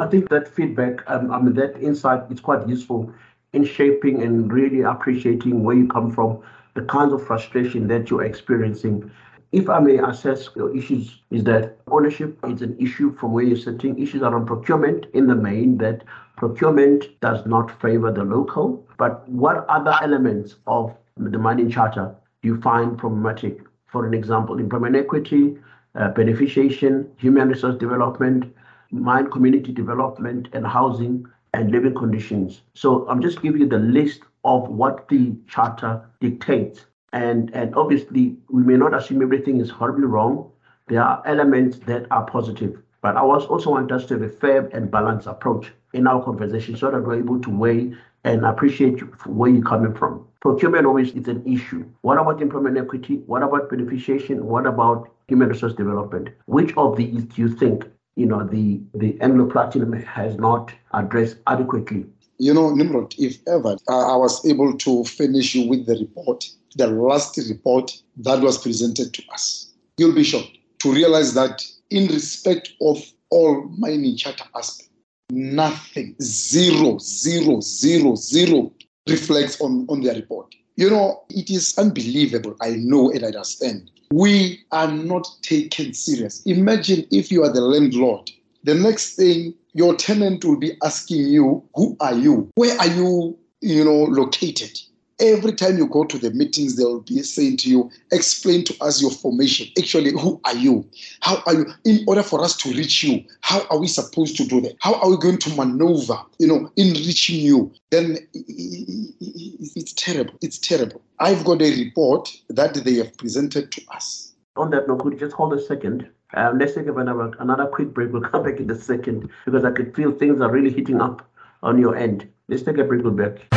I 0.00 0.08
think 0.08 0.28
that 0.30 0.48
feedback, 0.48 1.08
um, 1.08 1.30
I 1.30 1.40
mean, 1.40 1.54
that 1.54 1.80
insight 1.80 2.30
is 2.30 2.40
quite 2.40 2.68
useful 2.68 3.12
in 3.52 3.64
shaping 3.64 4.22
and 4.22 4.52
really 4.52 4.80
appreciating 4.80 5.62
where 5.62 5.76
you 5.76 5.86
come 5.86 6.10
from, 6.10 6.42
the 6.74 6.82
kinds 6.82 7.12
of 7.12 7.24
frustration 7.24 7.86
that 7.88 8.10
you're 8.10 8.24
experiencing. 8.24 9.08
If 9.52 9.70
I 9.70 9.78
may 9.78 9.98
assess 9.98 10.50
your 10.56 10.76
issues, 10.76 11.22
is 11.30 11.44
that 11.44 11.78
ownership 11.86 12.38
is 12.48 12.62
an 12.62 12.76
issue 12.78 13.16
from 13.16 13.32
where 13.32 13.44
you're 13.44 13.56
sitting. 13.56 13.98
Issues 13.98 14.22
around 14.22 14.46
procurement 14.46 15.06
in 15.14 15.26
the 15.26 15.36
main, 15.36 15.78
that 15.78 16.02
procurement 16.36 17.20
does 17.20 17.46
not 17.46 17.80
favor 17.80 18.10
the 18.12 18.24
local. 18.24 18.86
But 18.98 19.28
what 19.28 19.64
other 19.68 19.94
elements 20.02 20.56
of 20.66 20.94
the 21.16 21.38
mining 21.38 21.70
charter 21.70 22.14
do 22.42 22.48
you 22.48 22.60
find 22.60 22.98
problematic? 22.98 23.60
For 23.86 24.06
an 24.06 24.14
example, 24.14 24.58
employment 24.58 24.96
equity, 24.96 25.56
uh, 25.94 26.10
beneficiation, 26.10 27.08
human 27.16 27.48
resource 27.48 27.76
development, 27.76 28.52
mine 28.90 29.30
community 29.30 29.72
development, 29.72 30.48
and 30.52 30.66
housing 30.66 31.26
and 31.54 31.70
living 31.70 31.94
conditions. 31.94 32.62
So 32.74 33.08
I'm 33.08 33.22
just 33.22 33.40
giving 33.40 33.62
you 33.62 33.68
the 33.68 33.78
list 33.78 34.22
of 34.44 34.68
what 34.68 35.08
the 35.08 35.34
charter 35.48 36.02
dictates. 36.20 36.84
And, 37.12 37.54
and 37.54 37.74
obviously, 37.74 38.36
we 38.50 38.62
may 38.62 38.76
not 38.76 38.94
assume 38.94 39.22
everything 39.22 39.60
is 39.60 39.70
horribly 39.70 40.06
wrong, 40.06 40.50
there 40.88 41.02
are 41.02 41.22
elements 41.26 41.78
that 41.80 42.06
are 42.10 42.24
positive. 42.26 42.80
But 43.02 43.16
I 43.16 43.20
also 43.20 43.70
want 43.70 43.92
us 43.92 44.06
to 44.06 44.14
have 44.14 44.22
a 44.22 44.28
fair 44.28 44.68
and 44.72 44.90
balanced 44.90 45.26
approach 45.26 45.72
in 45.92 46.06
our 46.06 46.22
conversation 46.22 46.76
so 46.76 46.90
that 46.90 47.02
we're 47.02 47.18
able 47.18 47.40
to 47.40 47.50
weigh 47.50 47.94
and 48.24 48.44
appreciate 48.44 48.98
where 49.26 49.50
you're 49.50 49.62
coming 49.62 49.94
from. 49.94 50.26
Procurement 50.40 50.86
always 50.86 51.12
is 51.12 51.28
an 51.28 51.42
issue. 51.46 51.84
What 52.02 52.18
about 52.18 52.42
employment 52.42 52.78
equity? 52.78 53.16
What 53.26 53.42
about 53.42 53.70
beneficiation? 53.70 54.40
What 54.40 54.66
about 54.66 55.08
human 55.28 55.48
resource 55.48 55.74
development? 55.74 56.30
Which 56.46 56.76
of 56.76 56.96
these 56.96 57.24
do 57.24 57.42
you 57.42 57.48
think 57.48 57.84
you 58.16 58.26
know 58.26 58.44
the 58.44 58.80
the 58.94 59.20
Anglo 59.20 59.46
Platinum 59.46 59.92
has 59.92 60.36
not 60.36 60.72
addressed 60.92 61.38
adequately? 61.46 62.06
You 62.38 62.52
know, 62.52 62.74
Nimrod, 62.74 63.14
if 63.18 63.38
ever 63.48 63.76
uh, 63.88 64.14
I 64.14 64.16
was 64.16 64.44
able 64.44 64.76
to 64.76 65.04
finish 65.04 65.54
you 65.54 65.68
with 65.68 65.86
the 65.86 65.96
report, 65.96 66.44
the 66.76 66.86
last 66.86 67.36
report 67.48 67.90
that 68.18 68.40
was 68.40 68.58
presented 68.58 69.14
to 69.14 69.22
us, 69.32 69.72
you'll 69.96 70.14
be 70.14 70.24
shocked 70.24 70.58
to 70.80 70.92
realize 70.92 71.32
that 71.34 71.64
in 71.90 72.06
respect 72.08 72.72
of 72.82 73.02
all 73.30 73.62
mining 73.78 74.16
charter 74.16 74.44
aspects, 74.54 74.90
nothing, 75.30 76.14
zero, 76.20 76.98
zero, 76.98 77.60
zero, 77.60 78.14
zero 78.14 78.72
reflects 79.08 79.60
on, 79.60 79.86
on 79.88 80.02
their 80.02 80.14
report. 80.14 80.54
You 80.76 80.90
know, 80.90 81.22
it 81.30 81.48
is 81.50 81.76
unbelievable. 81.78 82.54
I 82.60 82.76
know 82.76 83.10
and 83.10 83.24
I 83.24 83.28
understand. 83.28 83.90
We 84.12 84.60
are 84.72 84.90
not 84.90 85.26
taken 85.42 85.94
serious. 85.94 86.42
Imagine 86.44 87.06
if 87.10 87.32
you 87.32 87.42
are 87.44 87.52
the 87.52 87.62
landlord. 87.62 88.30
The 88.66 88.74
next 88.74 89.14
thing 89.14 89.54
your 89.74 89.94
tenant 89.94 90.44
will 90.44 90.58
be 90.58 90.76
asking 90.82 91.28
you, 91.28 91.62
who 91.76 91.96
are 92.00 92.14
you? 92.14 92.50
Where 92.56 92.76
are 92.80 92.88
you, 92.88 93.38
you 93.60 93.84
know, 93.84 94.06
located? 94.06 94.76
Every 95.20 95.52
time 95.52 95.78
you 95.78 95.86
go 95.86 96.04
to 96.04 96.18
the 96.18 96.32
meetings, 96.32 96.74
they'll 96.74 97.00
be 97.00 97.22
saying 97.22 97.58
to 97.58 97.70
you, 97.70 97.90
explain 98.10 98.64
to 98.64 98.76
us 98.82 99.00
your 99.00 99.12
formation. 99.12 99.68
Actually, 99.78 100.10
who 100.18 100.40
are 100.44 100.56
you? 100.56 100.84
How 101.20 101.44
are 101.46 101.54
you? 101.54 101.66
In 101.84 102.04
order 102.08 102.24
for 102.24 102.42
us 102.42 102.56
to 102.56 102.70
reach 102.70 103.04
you, 103.04 103.24
how 103.42 103.64
are 103.70 103.78
we 103.78 103.86
supposed 103.86 104.36
to 104.38 104.44
do 104.44 104.60
that? 104.62 104.74
How 104.80 104.94
are 104.94 105.10
we 105.10 105.16
going 105.16 105.38
to 105.38 105.54
maneuver, 105.54 106.18
you 106.40 106.48
know, 106.48 106.68
in 106.74 106.88
reaching 106.94 107.36
you? 107.36 107.72
Then 107.90 108.18
it's 108.32 109.92
terrible. 109.92 110.34
It's 110.42 110.58
terrible. 110.58 111.00
I've 111.20 111.44
got 111.44 111.62
a 111.62 111.70
report 111.70 112.36
that 112.48 112.74
they 112.74 112.94
have 112.94 113.16
presented 113.16 113.70
to 113.70 113.82
us. 113.94 114.34
On 114.56 114.70
that 114.70 114.88
note, 114.88 115.02
could 115.02 115.12
you 115.12 115.20
just 115.20 115.34
hold 115.36 115.52
a 115.52 115.62
second? 115.62 116.08
Um, 116.34 116.58
let's 116.58 116.74
take 116.74 116.86
another, 116.86 117.32
another 117.38 117.66
quick 117.66 117.94
break. 117.94 118.12
We'll 118.12 118.22
come 118.22 118.42
back 118.42 118.58
in 118.58 118.70
a 118.70 118.74
second 118.74 119.30
because 119.44 119.64
I 119.64 119.70
could 119.70 119.94
feel 119.94 120.12
things 120.12 120.40
are 120.40 120.50
really 120.50 120.72
heating 120.72 121.00
up 121.00 121.28
on 121.62 121.78
your 121.78 121.96
end. 121.96 122.28
Let's 122.48 122.62
take 122.62 122.78
a 122.78 122.84
break. 122.84 123.02
We'll 123.02 123.12
back. 123.12 123.48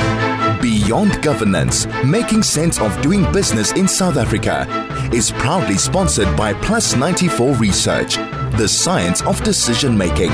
Beyond 0.61 1.21
Governance, 1.21 1.85
making 2.05 2.43
sense 2.43 2.79
of 2.79 2.99
doing 3.01 3.31
business 3.31 3.71
in 3.73 3.87
South 3.87 4.17
Africa, 4.17 4.67
is 5.13 5.31
proudly 5.31 5.77
sponsored 5.77 6.35
by 6.35 6.53
Plus 6.53 6.95
94 6.95 7.55
Research, 7.55 8.15
the 8.57 8.67
science 8.67 9.21
of 9.23 9.41
decision 9.43 9.97
making. 9.97 10.31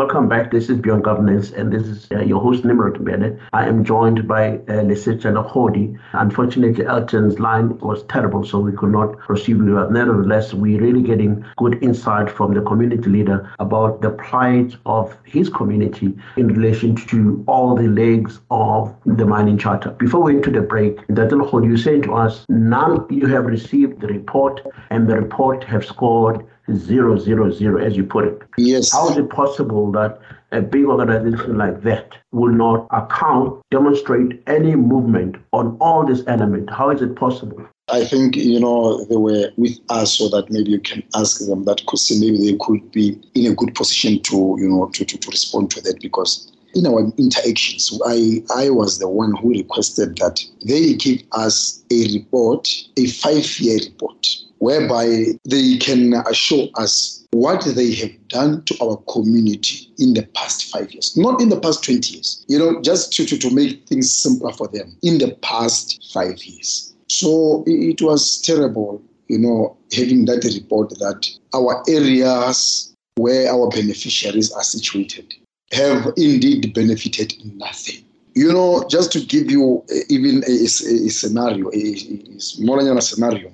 Welcome 0.00 0.30
back. 0.30 0.50
This 0.50 0.70
is 0.70 0.78
Beyond 0.78 1.04
Governance, 1.04 1.50
and 1.50 1.70
this 1.70 1.82
is 1.82 2.08
uh, 2.10 2.20
your 2.20 2.40
host, 2.40 2.64
Nimrod 2.64 2.94
Mbele. 2.94 3.38
I 3.52 3.68
am 3.68 3.84
joined 3.84 4.26
by 4.26 4.52
uh, 4.52 4.82
Legodi. 4.82 5.98
Unfortunately, 6.14 6.86
Elton's 6.86 7.38
line 7.38 7.76
was 7.80 8.02
terrible, 8.04 8.42
so 8.42 8.60
we 8.60 8.72
could 8.72 8.92
not 8.92 9.18
proceed 9.18 9.58
with 9.58 9.68
it. 9.68 9.90
Nevertheless, 9.92 10.54
we're 10.54 10.80
really 10.80 11.02
getting 11.02 11.44
good 11.58 11.82
insight 11.82 12.30
from 12.30 12.54
the 12.54 12.62
community 12.62 13.10
leader 13.10 13.52
about 13.58 14.00
the 14.00 14.08
plight 14.08 14.74
of 14.86 15.14
his 15.24 15.50
community 15.50 16.16
in 16.38 16.48
relation 16.48 16.96
to 16.96 17.44
all 17.46 17.74
the 17.74 17.88
legs 17.88 18.40
of 18.50 18.96
the 19.04 19.26
mining 19.26 19.58
charter. 19.58 19.90
Before 19.90 20.22
we 20.22 20.36
into 20.36 20.50
the 20.50 20.62
break, 20.62 21.06
Dr. 21.08 21.36
You 21.62 21.76
saying 21.76 22.02
to 22.04 22.14
us, 22.14 22.46
now 22.48 23.06
you 23.10 23.26
have 23.26 23.44
received 23.44 24.00
the 24.00 24.06
report, 24.06 24.66
and 24.88 25.06
the 25.10 25.16
report 25.16 25.62
have 25.64 25.84
scored 25.84 26.46
zero 26.74 27.18
zero 27.18 27.50
zero 27.50 27.84
as 27.84 27.96
you 27.96 28.04
put 28.04 28.24
it. 28.24 28.42
Yes. 28.56 28.92
How 28.92 29.10
is 29.10 29.16
it 29.16 29.30
possible 29.30 29.90
that 29.92 30.20
a 30.52 30.60
big 30.60 30.84
organization 30.84 31.58
like 31.58 31.82
that 31.82 32.12
will 32.32 32.52
not 32.52 32.86
account, 32.90 33.62
demonstrate 33.70 34.42
any 34.46 34.74
movement 34.74 35.36
on 35.52 35.76
all 35.80 36.04
this 36.04 36.22
element? 36.26 36.70
How 36.70 36.90
is 36.90 37.02
it 37.02 37.16
possible? 37.16 37.66
I 37.88 38.04
think, 38.04 38.36
you 38.36 38.60
know, 38.60 39.04
they 39.06 39.16
were 39.16 39.50
with 39.56 39.78
us 39.88 40.18
so 40.18 40.28
that 40.28 40.50
maybe 40.50 40.70
you 40.70 40.80
can 40.80 41.02
ask 41.16 41.44
them 41.44 41.64
that 41.64 41.84
question. 41.86 42.20
Maybe 42.20 42.38
they 42.38 42.56
could 42.60 42.90
be 42.92 43.20
in 43.34 43.50
a 43.50 43.54
good 43.54 43.74
position 43.74 44.22
to, 44.22 44.56
you 44.58 44.68
know, 44.68 44.86
to, 44.94 45.04
to, 45.04 45.18
to 45.18 45.28
respond 45.28 45.70
to 45.72 45.80
that 45.82 46.00
because 46.00 46.52
in 46.74 46.86
our 46.86 47.10
interactions, 47.18 47.98
I, 48.06 48.44
I 48.54 48.70
was 48.70 48.98
the 48.98 49.08
one 49.08 49.34
who 49.36 49.50
requested 49.50 50.18
that 50.18 50.40
they 50.64 50.94
give 50.94 51.22
us 51.32 51.82
a 51.90 52.12
report, 52.14 52.68
a 52.96 53.06
five 53.08 53.58
year 53.58 53.80
report 53.84 54.26
whereby 54.60 55.24
they 55.44 55.76
can 55.78 56.14
assure 56.28 56.68
us 56.74 57.26
what 57.32 57.64
they 57.74 57.94
have 57.94 58.28
done 58.28 58.62
to 58.64 58.76
our 58.82 58.96
community 59.08 59.90
in 59.98 60.14
the 60.14 60.22
past 60.34 60.70
five 60.70 60.92
years, 60.92 61.16
not 61.16 61.40
in 61.40 61.48
the 61.48 61.58
past 61.58 61.82
20 61.82 62.12
years, 62.14 62.44
you 62.48 62.58
know, 62.58 62.80
just 62.82 63.12
to, 63.12 63.24
to, 63.24 63.38
to 63.38 63.50
make 63.54 63.86
things 63.86 64.12
simpler 64.12 64.52
for 64.52 64.68
them, 64.68 64.96
in 65.02 65.18
the 65.18 65.34
past 65.42 66.12
five 66.12 66.42
years. 66.44 66.94
So 67.08 67.64
it 67.66 68.02
was 68.02 68.40
terrible, 68.42 69.02
you 69.28 69.38
know, 69.38 69.76
having 69.92 70.26
that 70.26 70.44
report 70.44 70.90
that 70.90 71.28
our 71.54 71.82
areas 71.88 72.94
where 73.16 73.50
our 73.50 73.68
beneficiaries 73.70 74.52
are 74.52 74.62
situated 74.62 75.34
have 75.72 76.12
indeed 76.16 76.74
benefited 76.74 77.34
nothing. 77.56 78.04
You 78.34 78.52
know, 78.52 78.84
just 78.88 79.10
to 79.12 79.20
give 79.20 79.50
you 79.50 79.84
even 80.08 80.44
a, 80.46 80.50
a, 80.50 80.64
a 80.64 81.10
scenario, 81.10 81.68
a, 81.70 82.36
a 82.36 82.40
smaller 82.40 83.00
scenario, 83.00 83.52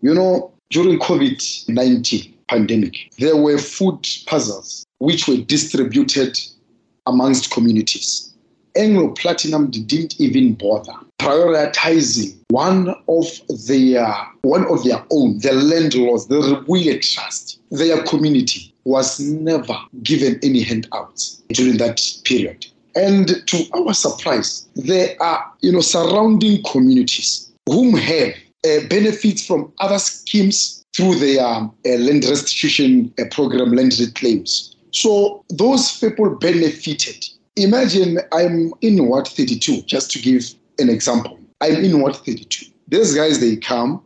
you 0.00 0.14
know, 0.14 0.52
during 0.70 0.98
COVID 0.98 1.68
19 1.68 2.34
pandemic, 2.48 3.10
there 3.18 3.36
were 3.36 3.58
food 3.58 4.06
puzzles 4.26 4.84
which 4.98 5.26
were 5.28 5.36
distributed 5.36 6.38
amongst 7.06 7.50
communities. 7.50 8.32
Anglo 8.76 9.08
Platinum 9.10 9.70
didn't 9.70 10.20
even 10.20 10.54
bother 10.54 10.92
prioritizing 11.18 12.36
one 12.48 12.94
of 13.08 13.26
their 13.66 14.06
one 14.42 14.66
of 14.66 14.82
their 14.84 15.04
own, 15.10 15.38
the 15.40 15.52
landlords, 15.52 16.26
the 16.26 16.40
Rebuile 16.40 16.98
Trust, 17.00 17.60
their 17.70 18.02
community 18.04 18.72
was 18.84 19.20
never 19.20 19.76
given 20.02 20.40
any 20.42 20.62
handouts 20.62 21.42
during 21.48 21.76
that 21.76 22.00
period. 22.24 22.66
And 22.94 23.46
to 23.46 23.64
our 23.74 23.92
surprise, 23.92 24.66
there 24.74 25.14
are 25.20 25.52
you 25.60 25.72
know 25.72 25.80
surrounding 25.80 26.62
communities 26.64 27.50
whom 27.66 27.94
have 27.94 28.34
uh, 28.64 28.86
benefits 28.88 29.46
from 29.46 29.72
other 29.78 29.98
schemes 29.98 30.84
through 30.94 31.16
their 31.16 31.44
uh, 31.44 31.68
land 31.84 32.24
restitution 32.24 33.12
uh, 33.18 33.24
program, 33.30 33.72
land 33.72 33.96
reclaims. 33.98 34.74
So 34.92 35.44
those 35.48 35.98
people 35.98 36.36
benefited. 36.36 37.24
Imagine 37.56 38.18
I'm 38.32 38.72
in 38.80 39.06
Ward 39.06 39.28
32, 39.28 39.82
just 39.82 40.10
to 40.12 40.18
give 40.18 40.54
an 40.78 40.88
example. 40.88 41.38
I'm 41.60 41.76
in 41.76 42.00
Ward 42.00 42.16
32. 42.16 42.66
These 42.88 43.14
guys, 43.14 43.40
they 43.40 43.56
come, 43.56 44.02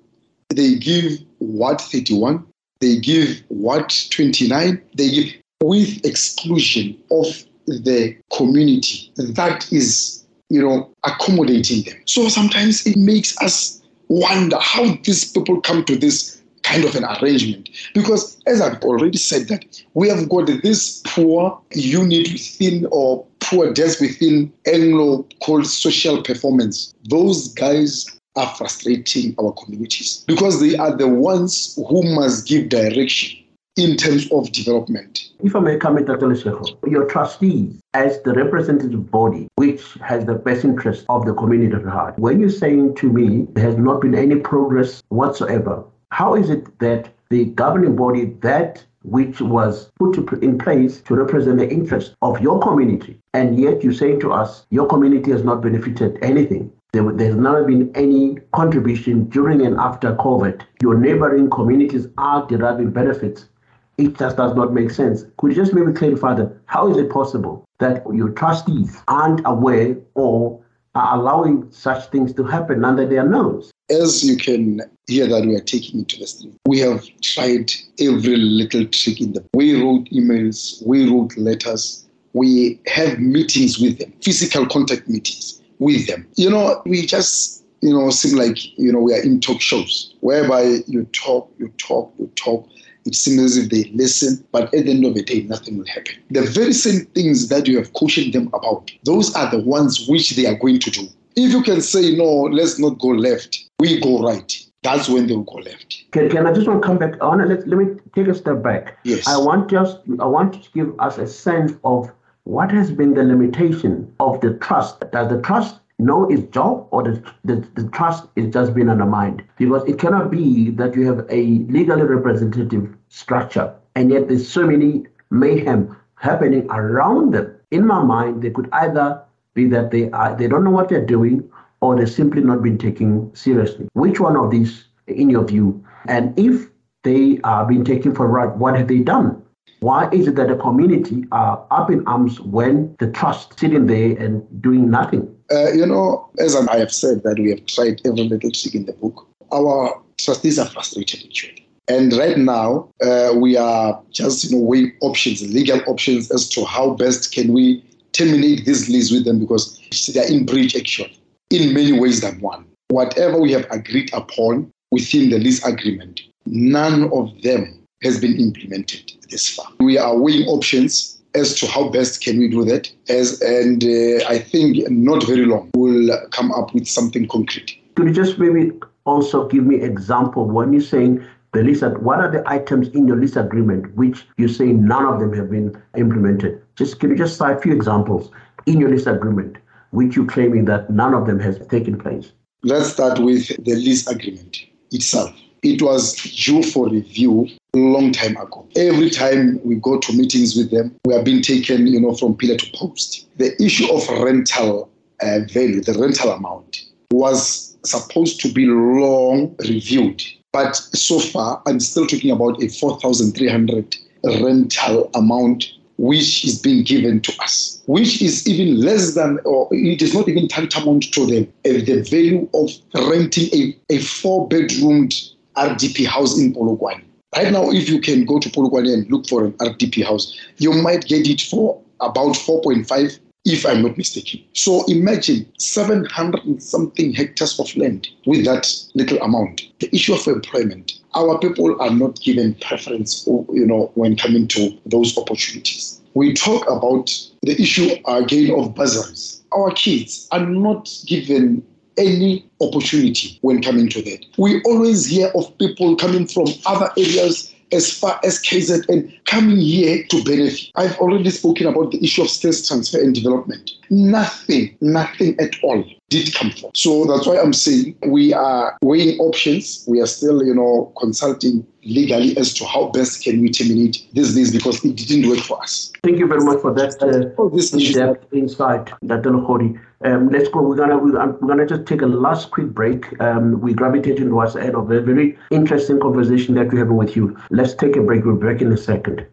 they 0.55 0.75
give 0.77 1.21
Ward 1.38 1.81
31, 1.81 2.45
they 2.81 2.99
give 2.99 3.43
Ward 3.49 3.93
29, 4.11 4.83
they 4.97 5.11
give 5.11 5.33
with 5.62 6.05
exclusion 6.05 6.99
of 7.11 7.27
the 7.67 8.17
community 8.37 9.11
that 9.17 9.73
is, 9.73 10.27
you 10.51 10.61
know, 10.61 10.90
accommodating 11.05 11.83
them. 11.85 12.03
So 12.07 12.29
sometimes 12.29 12.87
it 12.87 12.97
makes 12.97 13.40
us 13.40 13.81
wonder 14.09 14.59
how 14.61 14.95
these 15.05 15.33
people 15.33 15.61
come 15.61 15.85
to 15.85 15.97
this 15.97 16.43
kind 16.62 16.85
of 16.85 16.95
an 16.95 17.05
arrangement. 17.05 17.69
Because 17.95 18.40
as 18.47 18.61
I've 18.61 18.83
already 18.83 19.19
said 19.19 19.49
that 19.49 19.64
we 19.95 20.09
have 20.09 20.29
got 20.29 20.47
this 20.47 21.03
poor 21.07 21.61
unit 21.73 22.33
within 22.33 22.87
or 22.90 23.27
poor 23.40 23.73
desk 23.73 24.01
within 24.01 24.53
Anglo 24.67 25.27
called 25.43 25.67
social 25.67 26.23
performance. 26.23 26.95
Those 27.05 27.53
guys 27.55 28.07
are 28.37 28.49
frustrating 28.57 29.35
our 29.38 29.53
communities 29.53 30.25
because 30.27 30.61
they 30.61 30.77
are 30.77 30.97
the 30.97 31.09
ones 31.09 31.79
who 31.88 32.03
must 32.14 32.49
give 32.49 32.69
direction 32.69 33.38
in 33.77 33.97
terms 33.97 34.31
of 34.33 34.51
development. 34.53 35.31
If 35.44 35.54
I 35.54 35.61
may 35.61 35.76
comment, 35.76 36.07
Dr. 36.07 36.28
Lesego, 36.28 36.64
your 36.90 37.04
trustees, 37.04 37.78
as 37.92 38.22
the 38.22 38.33
representative 38.33 39.11
body 39.11 39.46
which 39.57 39.92
has 40.02 40.24
the 40.24 40.37
best 40.37 40.64
interest 40.64 41.04
of 41.11 41.26
the 41.26 41.35
community 41.35 41.76
at 41.76 41.85
heart, 41.85 42.18
when 42.18 42.40
you're 42.40 42.48
saying 42.48 42.94
to 42.94 43.12
me 43.12 43.46
there 43.52 43.66
has 43.66 43.76
not 43.76 44.00
been 44.00 44.14
any 44.14 44.37
progress 44.37 45.02
whatsoever, 45.11 45.85
how 46.12 46.35
is 46.35 46.48
it 46.48 46.78
that 46.78 47.11
the 47.28 47.44
governing 47.44 47.94
body 47.94 48.24
that 48.40 48.83
which 49.02 49.42
was 49.42 49.90
put 49.98 50.16
in 50.42 50.57
place 50.57 51.02
to 51.02 51.14
represent 51.14 51.59
the 51.59 51.70
interest 51.70 52.14
of 52.22 52.40
your 52.40 52.59
community, 52.61 53.20
and 53.35 53.61
yet 53.61 53.85
you're 53.85 53.92
saying 53.92 54.20
to 54.20 54.33
us 54.33 54.64
your 54.70 54.87
community 54.87 55.30
has 55.30 55.44
not 55.44 55.61
benefited 55.61 56.16
anything. 56.22 56.72
There, 56.94 57.12
there's 57.12 57.37
not 57.37 57.66
been 57.66 57.90
any 57.94 58.38
contribution 58.54 59.28
during 59.28 59.66
and 59.66 59.76
after 59.76 60.14
COVID. 60.14 60.62
Your 60.80 60.96
neighboring 60.96 61.50
communities 61.50 62.07
are 62.16 62.46
deriving 62.46 62.92
benefits 62.92 63.50
it 63.98 64.18
just 64.18 64.37
does 64.37 64.54
not 64.54 64.72
make 64.72 64.90
sense. 64.90 65.24
Could 65.37 65.50
you 65.50 65.57
just 65.57 65.74
maybe 65.74 65.92
clarify 65.92 66.35
that? 66.35 66.57
How 66.66 66.90
is 66.90 66.96
it 66.96 67.11
possible 67.11 67.64
that 67.78 68.04
your 68.12 68.30
trustees 68.30 69.02
aren't 69.09 69.40
aware 69.44 69.96
or 70.14 70.64
are 70.94 71.18
allowing 71.18 71.70
such 71.70 72.07
things 72.11 72.33
to 72.35 72.44
happen 72.44 72.85
under 72.85 73.07
their 73.07 73.26
nose. 73.26 73.72
As 73.90 74.24
you 74.24 74.37
can 74.37 74.80
hear 75.07 75.26
that 75.26 75.44
we 75.44 75.54
are 75.57 75.61
taking 75.61 76.00
it 76.00 76.09
to 76.09 76.18
the 76.18 76.26
street, 76.26 76.54
we 76.66 76.78
have 76.78 77.04
tried 77.20 77.70
every 78.00 78.37
little 78.37 78.87
trick 78.87 79.20
in 79.20 79.33
the. 79.33 79.44
We 79.54 79.80
wrote 79.83 80.07
emails, 80.11 80.85
we 80.87 81.11
wrote 81.11 81.37
letters, 81.37 82.07
we 82.33 82.80
have 82.87 83.18
meetings 83.18 83.78
with 83.78 83.98
them, 83.98 84.12
physical 84.22 84.66
contact 84.66 85.09
meetings 85.09 85.61
with 85.78 86.07
them. 86.07 86.26
You 86.37 86.50
know, 86.50 86.80
we 86.87 87.04
just 87.04 87.64
you 87.83 87.92
know 87.92 88.09
seem 88.09 88.38
like 88.38 88.57
you 88.78 88.90
know 88.90 89.00
we 89.00 89.12
are 89.12 89.22
in 89.22 89.40
talk 89.40 89.61
shows 89.61 90.14
whereby 90.20 90.78
you 90.87 91.04
talk, 91.12 91.50
you 91.59 91.68
talk, 91.76 92.12
you 92.18 92.30
talk. 92.37 92.66
It 93.07 93.14
seems 93.14 93.43
as 93.43 93.57
if 93.57 93.71
they 93.71 93.85
listen, 93.95 94.45
but 94.51 94.75
at 94.75 94.85
the 94.85 94.90
end 94.90 95.05
of 95.05 95.14
the 95.14 95.23
day, 95.23 95.43
nothing 95.43 95.79
will 95.79 95.87
happen. 95.87 96.14
The 96.31 96.43
very 96.43 96.73
same 96.73 97.05
things 97.07 97.49
that 97.49 97.67
you 97.67 97.77
have 97.77 97.93
cautioned 97.93 98.33
them 98.33 98.49
about, 98.55 98.90
those 99.05 99.35
are 99.35 99.51
the 99.51 99.61
ones 99.61 100.09
which 100.09 100.31
they 100.37 100.47
are 100.47 100.55
going 100.55 100.79
to 100.81 100.90
do. 100.90 101.09
If 101.37 101.53
you 101.53 101.62
can 101.62 101.81
say, 101.81 102.17
no, 102.17 102.25
let's 102.25 102.79
not 102.79 102.99
go 102.99 103.09
left, 103.09 103.59
we 103.79 104.01
go 104.01 104.23
right, 104.23 104.57
that's 104.83 105.09
when 105.09 105.27
they'll 105.27 105.43
go 105.43 105.57
left. 105.57 106.05
Can, 106.12 106.31
can 106.31 106.47
I 106.47 106.53
just 106.53 106.69
want 106.69 106.83
to 106.83 106.87
come 106.87 106.99
back? 106.99 107.21
I 107.21 107.27
want 107.27 107.40
to 107.43 107.49
let, 107.49 107.67
let 107.67 107.79
me 107.79 107.87
take 108.14 108.29
a 108.29 108.35
step 108.35 108.62
back. 108.62 108.99
Yes. 109.05 109.27
I 109.27 109.37
want 109.38 109.69
just 109.71 109.99
I 110.21 110.27
want 110.27 110.62
to 110.62 110.71
give 110.73 110.99
us 111.01 111.19
a 111.19 111.27
sense 111.27 111.73
of 111.85 112.11
what 112.45 112.71
has 112.71 112.90
been 112.90 113.14
the 113.14 113.25
limitation 113.25 114.14
of 114.21 114.40
the 114.43 114.55
trust. 114.59 115.01
Does 115.11 115.31
the 115.31 115.40
trust 115.40 115.81
know 115.98 116.28
its 116.30 116.42
job 116.52 116.88
or 116.90 117.02
the, 117.02 117.33
the, 117.44 117.66
the 117.74 117.88
trust 117.90 118.26
is 118.37 118.52
just 118.52 118.74
being 118.74 118.88
undermined? 118.88 119.44
Because 119.59 119.88
it 119.88 119.98
cannot 119.98 120.30
be 120.30 120.70
that 120.70 120.94
you 120.94 121.07
have 121.07 121.26
a 121.30 121.42
legally 121.68 122.02
representative 122.02 122.94
structure 123.09 123.74
and 123.94 124.11
yet 124.11 124.28
there's 124.28 124.48
so 124.48 124.66
many 124.66 125.04
mayhem 125.30 125.96
happening 126.16 126.66
around 126.70 127.33
them. 127.35 127.54
In 127.70 127.87
my 127.87 128.02
mind, 128.02 128.42
they 128.42 128.50
could 128.50 128.68
either 128.72 129.22
be 129.54 129.66
that 129.68 129.90
they 129.90 130.11
are 130.11 130.37
they 130.37 130.48
don't 130.48 130.64
know 130.64 130.70
what 130.70 130.88
they're 130.88 131.04
doing 131.04 131.48
or 131.80 131.96
they're 131.96 132.07
simply 132.07 132.42
not 132.42 132.62
being 132.62 132.78
taken 132.78 133.35
seriously. 133.35 133.88
Which 133.92 134.20
one 134.20 134.37
of 134.37 134.50
these, 134.50 134.88
in 135.07 135.30
your 135.30 135.44
view? 135.44 135.85
And 136.07 136.37
if 136.38 136.70
they 137.02 137.40
are 137.44 137.64
being 137.66 137.85
taken 137.85 138.14
for 138.14 138.26
right, 138.26 138.54
what 138.57 138.76
have 138.76 138.88
they 138.88 139.00
done? 139.00 139.42
Why 139.80 140.09
is 140.11 140.26
it 140.26 140.37
that 140.37 140.48
the 140.48 140.57
community 140.57 141.26
are 141.30 141.66
up 141.70 141.90
in 141.90 142.07
arms 142.07 142.40
when 142.40 142.96
the 142.98 143.11
trust 143.11 143.59
sitting 143.59 143.87
there 143.87 144.16
and 144.16 144.62
doing 144.62 144.90
nothing? 144.90 145.34
Uh, 145.50 145.72
you 145.72 145.87
know, 145.87 146.28
as 146.38 146.57
I 146.57 146.78
have 146.78 146.92
said 146.92 147.22
that 147.24 147.38
we 147.38 147.50
have 147.50 147.66
tried 147.66 148.00
every 148.04 148.24
little 148.24 148.50
trick 148.50 148.74
in 148.74 148.87
the 148.87 148.92
book, 148.92 149.26
our 149.52 150.00
trustees 150.18 150.59
are 150.59 150.66
frustrated 150.66 151.24
actually. 151.24 151.66
And 151.87 152.14
right 152.14 152.38
now, 152.38 152.88
uh, 153.02 153.35
we 153.37 153.57
are 153.57 154.00
just 154.11 154.44
you 154.44 154.57
know 154.57 154.64
weighing 154.64 154.92
options, 155.00 155.42
legal 155.52 155.80
options 155.87 156.30
as 156.30 156.48
to 156.50 156.64
how 156.64 156.94
best 156.94 157.33
can 157.33 157.52
we 157.52 157.85
terminate 158.12 158.64
this 158.64 158.88
lease 158.88 159.11
with 159.11 159.24
them 159.24 159.38
because 159.38 159.78
they 160.12 160.20
are 160.20 160.28
in 160.28 160.46
breach 160.46 160.74
actually 160.76 161.18
in 161.50 161.74
many 161.74 161.92
ways 161.92 162.20
than 162.20 162.40
one. 162.40 162.64
Whatever 162.88 163.38
we 163.40 163.52
have 163.52 163.66
agreed 163.70 164.11
upon 164.14 164.72
within 164.90 165.30
the 165.30 165.38
lease 165.38 165.64
agreement, 165.66 166.22
none 166.46 167.11
of 167.12 167.42
them 167.42 167.80
has 168.02 168.20
been 168.20 168.37
implemented 168.38 169.12
this 169.30 169.48
far. 169.48 169.66
We 169.80 169.98
are 169.98 170.16
weighing 170.16 170.46
options 170.48 171.22
as 171.35 171.55
to 171.61 171.66
how 171.66 171.88
best 171.88 172.23
can 172.23 172.38
we 172.38 172.49
do 172.49 172.64
that 172.64 172.90
as 173.09 173.40
and 173.42 173.85
uh, 173.85 174.25
I 174.29 174.38
think 174.38 174.88
not 174.90 175.27
very 175.27 175.47
long 175.47 175.70
we'll 175.75 176.16
come 176.31 176.53
up 176.53 176.73
with 176.75 176.87
something 176.87 177.27
concrete. 177.29 177.77
Could 177.97 178.09
you 178.09 178.14
just 178.14 178.38
maybe 178.38 178.73
also 179.05 179.49
give 179.49 179.64
me 179.64 179.81
example 179.81 180.47
when 180.47 180.73
you're 180.73 180.83
saying 180.83 181.25
the 181.53 181.62
lease 181.62 181.83
what 181.83 182.18
are 182.18 182.31
the 182.31 182.42
items 182.47 182.88
in 182.88 183.07
your 183.07 183.16
lease 183.16 183.37
agreement 183.37 183.94
which 183.97 184.25
you 184.37 184.49
say 184.49 184.66
none 184.66 185.07
of 185.07 185.20
them 185.20 185.33
have 185.33 185.51
been 185.51 185.81
implemented? 185.97 186.61
Just 186.77 187.01
can 187.01 187.11
you 187.11 187.16
just 187.16 187.37
cite 187.37 187.59
a 187.59 187.61
few 187.61 187.73
examples 187.73 188.31
in 188.66 188.81
your 188.81 188.90
lease 188.90 189.07
agreement 189.07 189.57
which 189.90 190.16
you're 190.16 190.27
claiming 190.27 190.64
that 190.64 190.90
none 190.90 191.14
of 191.14 191.27
them 191.27 191.38
has 191.40 191.59
taken 191.68 191.99
place? 191.99 192.33
Let's 192.62 192.88
start 192.88 193.18
with 193.18 193.49
the 193.64 193.75
lease 193.75 194.07
agreement 194.07 194.59
itself. 194.90 195.33
It 195.62 195.83
was 195.83 196.14
due 196.14 196.62
for 196.62 196.88
review 196.88 197.49
long 197.75 198.13
time 198.13 198.37
ago. 198.37 198.67
Every 198.77 199.11
time 199.11 199.61
we 199.65 199.77
go 199.77 199.99
to 199.99 200.13
meetings 200.13 200.57
with 200.57 200.71
them, 200.71 200.95
we 201.05 201.15
are 201.15 201.23
being 201.23 201.43
taken, 201.43 201.87
you 201.87 202.01
know, 202.01 202.15
from 202.15 202.37
pillar 202.37 202.57
to 202.57 202.71
post. 202.75 203.29
The 203.37 203.61
issue 203.63 203.93
of 203.93 204.09
rental 204.09 204.91
uh, 205.23 205.41
value, 205.51 205.81
the 205.81 205.95
rental 205.99 206.33
amount, 206.33 206.83
was 207.11 207.77
supposed 207.85 208.41
to 208.41 208.53
be 208.53 208.67
long 208.67 209.55
reviewed. 209.61 210.23
But 210.53 210.77
so 210.77 211.19
far, 211.19 211.63
I'm 211.67 211.81
still 211.81 212.07
talking 212.07 212.31
about 212.31 212.63
a 212.63 212.69
4,300 212.69 213.97
rental 214.25 215.11
amount 215.15 215.67
which 215.97 216.45
is 216.45 216.61
being 216.61 216.83
given 216.83 217.21
to 217.21 217.33
us, 217.43 217.83
which 217.87 218.21
is 218.21 218.49
even 218.49 218.81
less 218.81 219.15
than, 219.15 219.39
or 219.45 219.69
it 219.71 220.03
is 220.03 220.13
not 220.13 220.29
even 220.29 220.49
tantamount 220.49 221.13
to 221.13 221.27
the, 221.27 221.43
uh, 221.65 221.85
the 221.85 222.05
value 222.11 222.49
of 222.55 222.71
renting 223.09 223.49
a, 223.55 223.95
a 223.95 223.99
four 224.01 224.49
bedroomed 224.49 225.15
RDP 225.57 226.07
house 226.07 226.37
in 226.39 226.53
Polokwane. 226.53 227.05
Right 227.37 227.51
now, 227.53 227.70
if 227.70 227.88
you 227.88 228.01
can 228.01 228.25
go 228.25 228.38
to 228.38 228.49
Polokwane 228.49 228.92
and 228.92 229.11
look 229.11 229.27
for 229.27 229.44
an 229.44 229.53
RDP 229.55 230.05
house, 230.05 230.38
you 230.59 230.73
might 230.73 231.05
get 231.07 231.29
it 231.29 231.40
for 231.40 231.81
about 232.01 232.35
4.5, 232.37 233.18
if 233.44 233.66
I'm 233.66 233.83
not 233.83 233.99
mistaken. 233.99 234.40
So 234.53 234.85
imagine 234.87 235.51
700 235.59 236.44
and 236.44 236.62
something 236.62 237.12
hectares 237.12 237.59
of 237.59 237.77
land 237.77 238.09
with 238.27 238.44
that 238.44 238.73
little 238.94 239.18
amount. 239.20 239.62
The 239.81 239.92
issue 239.92 240.14
of 240.14 240.27
employment. 240.29 241.01
Our 241.14 241.38
people 241.40 241.81
are 241.83 241.90
not 241.90 242.20
given 242.20 242.55
preference, 242.55 243.27
oh, 243.29 243.47
you 243.53 243.66
know, 243.66 243.90
when 243.94 244.16
coming 244.16 244.47
to 244.49 244.70
those 244.87 245.18
opportunities. 245.18 246.01
We 246.14 246.35
talk 246.35 246.68
about 246.70 247.11
the 247.42 247.61
issue 247.61 247.97
again 248.07 248.55
of 248.57 248.77
bursaries. 248.77 249.42
Our 249.51 249.73
kids 249.73 250.29
are 250.31 250.47
not 250.47 250.88
given 251.07 251.66
any 251.96 252.48
opportunity 252.61 253.38
when 253.42 253.62
coming 253.62 253.88
to 253.90 254.02
that. 254.02 254.24
We 254.38 254.62
always 254.62 255.07
hear 255.07 255.30
of 255.35 255.57
people 255.59 255.96
coming 255.96 256.26
from 256.26 256.46
other 256.66 256.90
areas 256.96 257.54
as 257.72 257.92
far 257.92 258.20
as 258.24 258.40
KZN 258.40 259.24
coming 259.24 259.57
here 259.57 260.04
to 260.11 260.24
benefit. 260.24 260.70
I've 260.76 260.96
already 260.98 261.30
spoken 261.30 261.66
about 261.66 261.90
the 261.90 262.02
issue 262.02 262.22
of 262.22 262.30
skills 262.30 262.66
transfer 262.66 263.00
and 263.00 263.14
development. 263.14 263.72
Nothing, 263.90 264.76
nothing 264.80 265.38
at 265.40 265.57
all 265.62 265.85
did 266.09 266.33
come 266.35 266.50
from. 266.50 266.70
So 266.74 267.04
that's 267.07 267.26
why 267.26 267.38
I'm 267.38 267.52
saying 267.52 267.96
we 268.07 268.33
are 268.33 268.76
weighing 268.83 269.18
options. 269.18 269.85
We 269.88 270.00
are 270.00 270.07
still, 270.07 270.44
you 270.44 270.54
know, 270.54 270.92
consulting 270.98 271.66
legally 271.85 272.37
as 272.37 272.53
to 272.55 272.64
how 272.64 272.88
best 272.90 273.23
can 273.23 273.40
we 273.40 273.51
terminate 273.51 274.07
this 274.12 274.35
list 274.35 274.53
because 274.53 274.85
it 274.85 274.97
didn't 274.97 275.29
work 275.29 275.40
for 275.40 275.62
us. 275.62 275.92
Thank 276.03 276.18
you 276.18 276.27
very 276.27 276.44
much 276.44 276.61
for 276.61 276.73
that 276.75 277.03
uh, 277.03 277.40
oh, 277.40 277.49
this 277.49 277.73
in-depth 277.73 278.33
insight, 278.33 278.87
Dr. 279.07 279.31
Khodi. 279.31 279.81
Um, 280.05 280.29
let's 280.29 280.49
go. 280.49 280.61
We're 280.62 280.77
gonna 280.77 280.99
we're 280.99 281.49
gonna 281.49 281.66
just 281.66 281.87
take 281.87 282.03
a 282.03 282.07
last 282.07 282.51
quick 282.51 282.68
break. 282.68 283.18
Um, 283.20 283.61
we 283.61 283.73
gravitating 283.73 284.29
towards 284.29 284.55
the 284.55 284.62
end 284.62 284.77
of 284.77 284.90
a 284.90 285.01
very 285.01 285.38
interesting 285.51 285.99
conversation 285.99 286.55
that 286.57 286.70
we're 286.70 286.81
having 286.81 286.97
with 286.97 287.16
you. 287.16 287.37
Let's 287.51 287.75
take 287.75 287.97
a 287.97 288.03
break. 288.03 288.25
We'll 288.25 288.37
break 288.37 288.61
in 288.61 288.73
a 288.73 288.77
second. 288.77 289.27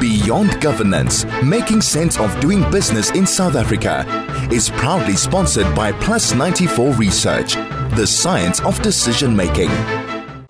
Beyond 0.00 0.58
Governance, 0.62 1.26
making 1.44 1.82
sense 1.82 2.18
of 2.18 2.38
doing 2.40 2.68
business 2.70 3.10
in 3.10 3.26
South 3.26 3.54
Africa, 3.54 4.06
is 4.50 4.70
proudly 4.70 5.16
sponsored 5.16 5.74
by 5.74 5.92
Plus 5.92 6.32
94 6.32 6.94
Research, 6.94 7.54
the 7.96 8.06
science 8.06 8.60
of 8.60 8.80
decision 8.80 9.36
making. 9.36 9.68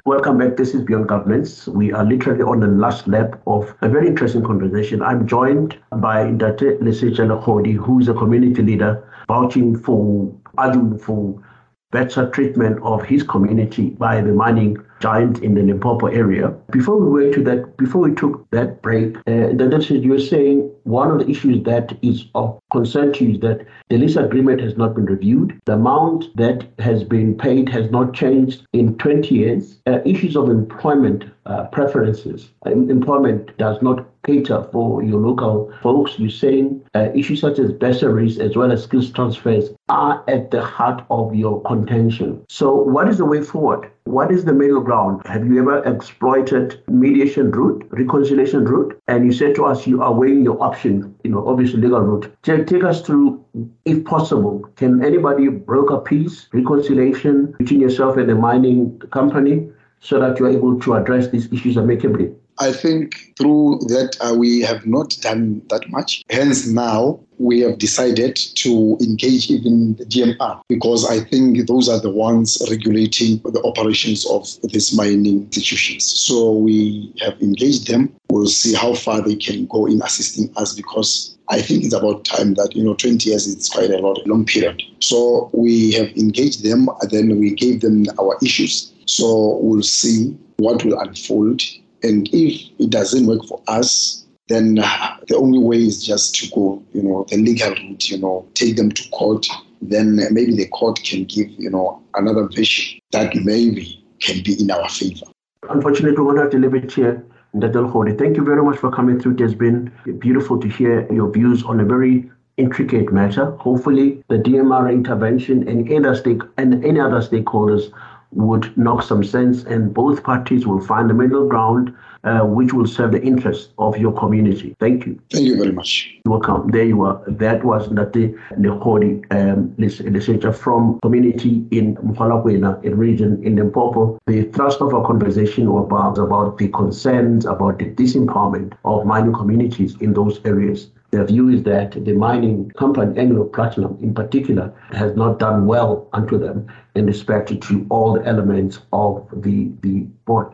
Welcome 0.07 0.39
back. 0.39 0.57
This 0.57 0.75
is 0.75 0.83
Beyond 0.83 1.09
Governance. 1.09 1.69
We 1.69 1.93
are 1.93 2.05
literally 2.05 2.43
on 2.43 2.61
the 2.61 2.67
last 2.67 3.07
lap 3.07 3.39
of 3.47 3.75
a 3.83 3.89
very 3.89 4.07
interesting 4.07 4.43
conversation. 4.43 5.03
I'm 5.03 5.27
joined 5.27 5.77
by 5.99 6.31
Dr. 6.31 6.79
Lesetja 6.79 7.27
Legodi, 7.27 7.75
who 7.75 8.01
is 8.01 8.09
a 8.09 8.15
community 8.15 8.63
leader 8.63 9.07
vouching 9.29 9.77
for, 9.77 10.35
arguing 10.57 10.99
for 10.99 11.43
better 11.91 12.31
treatment 12.31 12.81
of 12.83 13.03
his 13.03 13.23
community 13.23 13.91
by 13.91 14.23
the 14.23 14.33
mining 14.33 14.79
giant 15.01 15.43
in 15.43 15.55
the 15.55 15.63
Limpopo 15.63 16.07
area. 16.07 16.49
Before 16.71 16.97
we 16.97 17.23
went 17.23 17.35
to 17.35 17.45
that, 17.45 17.77
before 17.77 18.01
we 18.03 18.15
took 18.15 18.49
that 18.51 18.81
break, 18.81 19.17
uh, 19.19 19.53
the 19.53 19.99
you 20.03 20.11
were 20.11 20.21
saying 20.21 20.71
one 20.85 21.11
of 21.11 21.19
the 21.19 21.31
issues 21.31 21.63
that 21.65 21.97
is 22.03 22.27
of 22.35 22.59
concern 22.73 23.13
to 23.15 23.25
you 23.25 23.35
is 23.35 23.41
that 23.41 23.67
the 23.89 23.99
lease 23.99 24.17
agreement 24.17 24.61
has 24.61 24.77
not 24.77 24.95
been 24.95 25.07
reviewed. 25.07 25.61
The 25.67 25.75
amount 25.75 26.37
that 26.37 26.67
has 26.79 27.05
been 27.05 27.37
paid 27.37 27.69
has 27.69 27.91
not 27.91 28.15
changed 28.15 28.67
in 28.73 28.97
20 28.99 29.35
years. 29.35 29.81
Uh, 29.87 29.99
issues 30.05 30.37
of 30.37 30.49
employment 30.49 31.25
uh, 31.47 31.65
preferences. 31.65 32.51
employment 32.67 33.57
does 33.59 33.81
not 33.83 34.07
cater 34.25 34.63
for 34.71 35.03
your 35.03 35.19
local 35.19 35.73
folks. 35.83 36.19
You're 36.19 36.31
saying 36.31 36.83
uh, 36.95 37.09
issues 37.15 37.41
such 37.41 37.59
as 37.59 37.73
bursaries 37.73 38.39
as 38.39 38.57
well 38.57 38.71
as 38.71 38.83
skills 38.85 39.11
transfers 39.11 39.71
are 39.89 40.23
at 40.29 40.51
the 40.51 40.63
heart 40.63 41.05
of 41.11 41.35
your 41.35 41.63
contention. 41.63 42.45
So, 42.49 42.75
what 42.75 43.09
is 43.09 43.19
the 43.19 43.25
way 43.25 43.43
forward? 43.43 43.91
What 44.05 44.31
is 44.31 44.45
the 44.45 44.53
middle 44.53 44.81
ground? 44.81 45.23
Have 45.27 45.47
you 45.47 45.61
ever 45.61 45.83
exploited 45.85 46.83
mediation 46.89 47.51
route, 47.51 47.87
reconciliation 47.91 48.65
route? 48.65 48.99
And 49.09 49.25
you 49.25 49.33
said 49.33 49.55
to 49.57 49.65
us 49.65 49.87
you 49.87 50.03
are 50.03 50.13
weighing 50.13 50.45
your 50.45 50.63
option, 50.71 51.15
you 51.25 51.31
know, 51.31 51.43
obviously 51.47 51.81
legal 51.81 52.01
route. 52.01 52.27
Take, 52.43 52.85
us 52.85 53.03
through, 53.03 53.45
if 53.85 54.05
possible, 54.05 54.55
can 54.77 55.05
anybody 55.05 55.49
broker 55.49 55.99
peace, 55.99 56.49
reconciliation 56.53 57.55
between 57.59 57.81
yourself 57.81 58.17
and 58.17 58.29
the 58.29 58.35
mining 58.35 58.99
company? 59.11 59.71
so 60.01 60.19
that 60.19 60.39
you're 60.39 60.49
able 60.49 60.81
to 60.81 60.95
address 60.95 61.29
these 61.29 61.53
issues 61.53 61.77
amicably? 61.77 62.33
I 62.61 62.73
think 62.73 63.33
through 63.39 63.81
that 63.89 64.17
uh, 64.21 64.35
we 64.35 64.61
have 64.61 64.87
not 64.87 65.17
done 65.23 65.63
that 65.71 65.89
much. 65.89 66.23
Hence, 66.29 66.67
now 66.67 67.19
we 67.39 67.61
have 67.61 67.79
decided 67.79 68.37
to 68.37 68.99
engage 69.01 69.51
even 69.51 69.97
the 69.97 70.05
DMR 70.05 70.61
because 70.69 71.09
I 71.09 71.21
think 71.21 71.67
those 71.67 71.89
are 71.89 71.99
the 71.99 72.11
ones 72.11 72.63
regulating 72.71 73.39
the 73.39 73.63
operations 73.65 74.27
of 74.27 74.47
these 74.71 74.95
mining 74.95 75.45
institutions. 75.45 76.05
So 76.05 76.53
we 76.53 77.15
have 77.21 77.41
engaged 77.41 77.89
them. 77.89 78.15
We'll 78.29 78.47
see 78.47 78.75
how 78.75 78.93
far 78.93 79.23
they 79.23 79.37
can 79.37 79.65
go 79.67 79.87
in 79.87 80.03
assisting 80.03 80.53
us 80.57 80.75
because 80.75 81.39
I 81.49 81.63
think 81.63 81.85
it's 81.85 81.95
about 81.95 82.27
time 82.27 82.55
that, 82.55 82.77
you 82.77 82.85
know, 82.85 82.95
20 82.95 83.29
years 83.29 83.47
is 83.47 83.71
quite 83.71 83.91
a 83.91 83.99
lot, 83.99 84.19
a 84.19 84.29
long 84.29 84.45
period. 84.45 84.83
So 85.01 85.51
we 85.55 85.93
have 85.93 86.09
engaged 86.11 86.63
them, 86.63 86.89
and 87.01 87.11
then 87.11 87.41
we 87.41 87.55
gave 87.55 87.81
them 87.81 88.05
our 88.21 88.37
issues. 88.43 88.93
So 89.07 89.57
we'll 89.63 89.83
see 89.83 90.39
what 90.59 90.85
will 90.85 91.01
unfold. 91.01 91.63
And 92.03 92.29
if 92.33 92.71
it 92.79 92.91
doesn't 92.91 93.27
work 93.27 93.45
for 93.47 93.63
us, 93.69 94.27
then 94.49 94.81
uh, 94.83 95.17
the 95.29 95.37
only 95.37 95.59
way 95.59 95.79
is 95.79 96.05
just 96.05 96.35
to 96.37 96.51
go, 96.51 96.83
you 96.93 97.03
know, 97.03 97.25
the 97.29 97.37
legal 97.37 97.71
route, 97.71 98.11
you 98.11 98.19
know, 98.19 98.47
take 98.55 98.77
them 98.77 98.91
to 98.91 99.09
court. 99.11 99.47
Then 99.81 100.17
maybe 100.31 100.55
the 100.57 100.67
court 100.69 101.01
can 101.05 101.25
give, 101.25 101.49
you 101.51 101.71
know, 101.71 102.03
another 102.15 102.49
version 102.49 103.01
that 103.13 103.35
maybe 103.37 104.05
can 104.21 104.43
be 104.43 104.61
in 104.61 104.71
our 104.71 104.89
favor. 104.89 105.27
Unfortunately, 105.69 106.23
we're 106.23 106.51
leave 106.51 106.75
it 106.75 106.93
here. 106.93 107.25
Ndadel 107.55 108.19
thank 108.19 108.37
you 108.37 108.45
very 108.45 108.63
much 108.63 108.79
for 108.79 108.91
coming 108.91 109.21
through. 109.21 109.35
It 109.35 109.41
has 109.41 109.55
been 109.55 109.93
beautiful 110.19 110.59
to 110.61 110.69
hear 110.69 111.11
your 111.13 111.31
views 111.31 111.65
on 111.65 111.81
a 111.81 111.85
very 111.85 112.31
intricate 112.57 113.13
matter. 113.13 113.51
Hopefully, 113.53 114.23
the 114.29 114.37
DMR 114.37 114.93
intervention 114.93 115.67
and 115.69 115.91
any, 115.91 116.15
stake, 116.15 116.43
and 116.59 116.85
any 116.85 117.01
other 117.01 117.21
stakeholders 117.21 117.93
would 118.33 118.77
knock 118.77 119.03
some 119.03 119.25
sense 119.25 119.65
and 119.65 119.93
both 119.93 120.23
parties 120.23 120.67
will 120.67 120.81
find 120.81 121.11
a 121.11 121.15
middle 121.15 121.49
ground 121.49 121.95
uh, 122.25 122.41
which 122.41 122.73
will 122.73 122.87
serve 122.87 123.13
the 123.13 123.23
interests 123.23 123.73
of 123.79 123.97
your 123.97 124.13
community. 124.13 124.77
Thank 124.79 125.07
you. 125.07 125.19
Thank 125.31 125.47
you 125.47 125.57
very 125.57 125.73
much. 125.73 126.19
You're 126.25 126.39
welcome. 126.39 126.71
There 126.71 126.85
you 126.85 127.03
are. 127.03 127.23
That 127.27 127.65
was 127.65 127.89
Ndate 127.89 128.39
Legodi, 128.59 129.25
um, 129.31 129.75
legislator 129.79 130.53
from 130.53 131.01
community 131.01 131.65
in 131.71 131.97
Mogalakwena, 131.97 132.83
in 132.85 132.99
region 132.99 133.43
in 133.43 133.57
Limpopo. 133.57 134.19
The 134.27 134.43
thrust 134.53 134.81
of 134.81 134.95
our 134.95 135.07
conversation 135.07 135.73
was 135.73 135.87
about, 135.87 136.19
about 136.19 136.59
the 136.59 136.69
concerns 136.69 137.47
about 137.47 137.79
the 137.79 137.87
disempowerment 137.87 138.75
of 138.85 139.07
mining 139.07 139.33
communities 139.33 139.97
in 140.01 140.13
those 140.13 140.41
areas. 140.45 140.91
Their 141.11 141.25
view 141.25 141.49
is 141.49 141.65
that 141.65 141.93
the 142.05 142.13
mining 142.13 142.71
company, 142.79 143.19
Anglo 143.19 143.45
Platinum 143.45 143.99
in 144.01 144.15
particular, 144.15 144.73
has 144.93 145.17
not 145.17 145.41
done 145.41 145.67
well 145.67 146.09
unto 146.13 146.39
them 146.39 146.69
in 146.95 147.07
respect 147.07 147.61
to 147.63 147.87
all 147.91 148.15
the 148.15 148.25
elements 148.27 148.81
of 148.93 149.29
the 149.33 149.71
the 149.83 150.07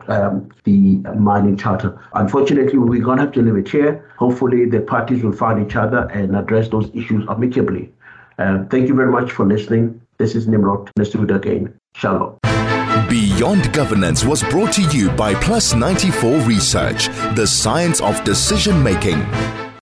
um, 0.07 0.49
the 0.63 0.97
mining 1.15 1.57
charter. 1.57 1.99
Unfortunately, 2.13 2.79
we're 2.79 3.03
going 3.03 3.17
to 3.17 3.23
have 3.23 3.33
to 3.33 3.41
leave 3.41 3.55
it 3.55 3.69
here. 3.69 4.03
Hopefully, 4.17 4.65
the 4.65 4.81
parties 4.81 5.23
will 5.23 5.31
find 5.31 5.63
each 5.63 5.75
other 5.75 6.09
and 6.11 6.35
address 6.35 6.69
those 6.69 6.89
issues 6.95 7.23
amicably. 7.29 7.91
Uh, 8.39 8.63
thank 8.71 8.87
you 8.87 8.95
very 8.95 9.11
much 9.11 9.31
for 9.31 9.45
listening. 9.45 10.01
This 10.17 10.33
is 10.35 10.47
Nimrod. 10.47 10.89
Let's 10.97 11.13
again. 11.13 11.73
Shalom. 11.95 12.37
Beyond 13.09 13.71
Governance 13.73 14.25
was 14.25 14.43
brought 14.43 14.73
to 14.73 14.81
you 14.89 15.09
by 15.11 15.35
Plus 15.35 15.73
94 15.75 16.39
Research, 16.41 17.07
the 17.35 17.45
science 17.45 18.01
of 18.01 18.23
decision 18.23 18.81
making. 18.81 19.23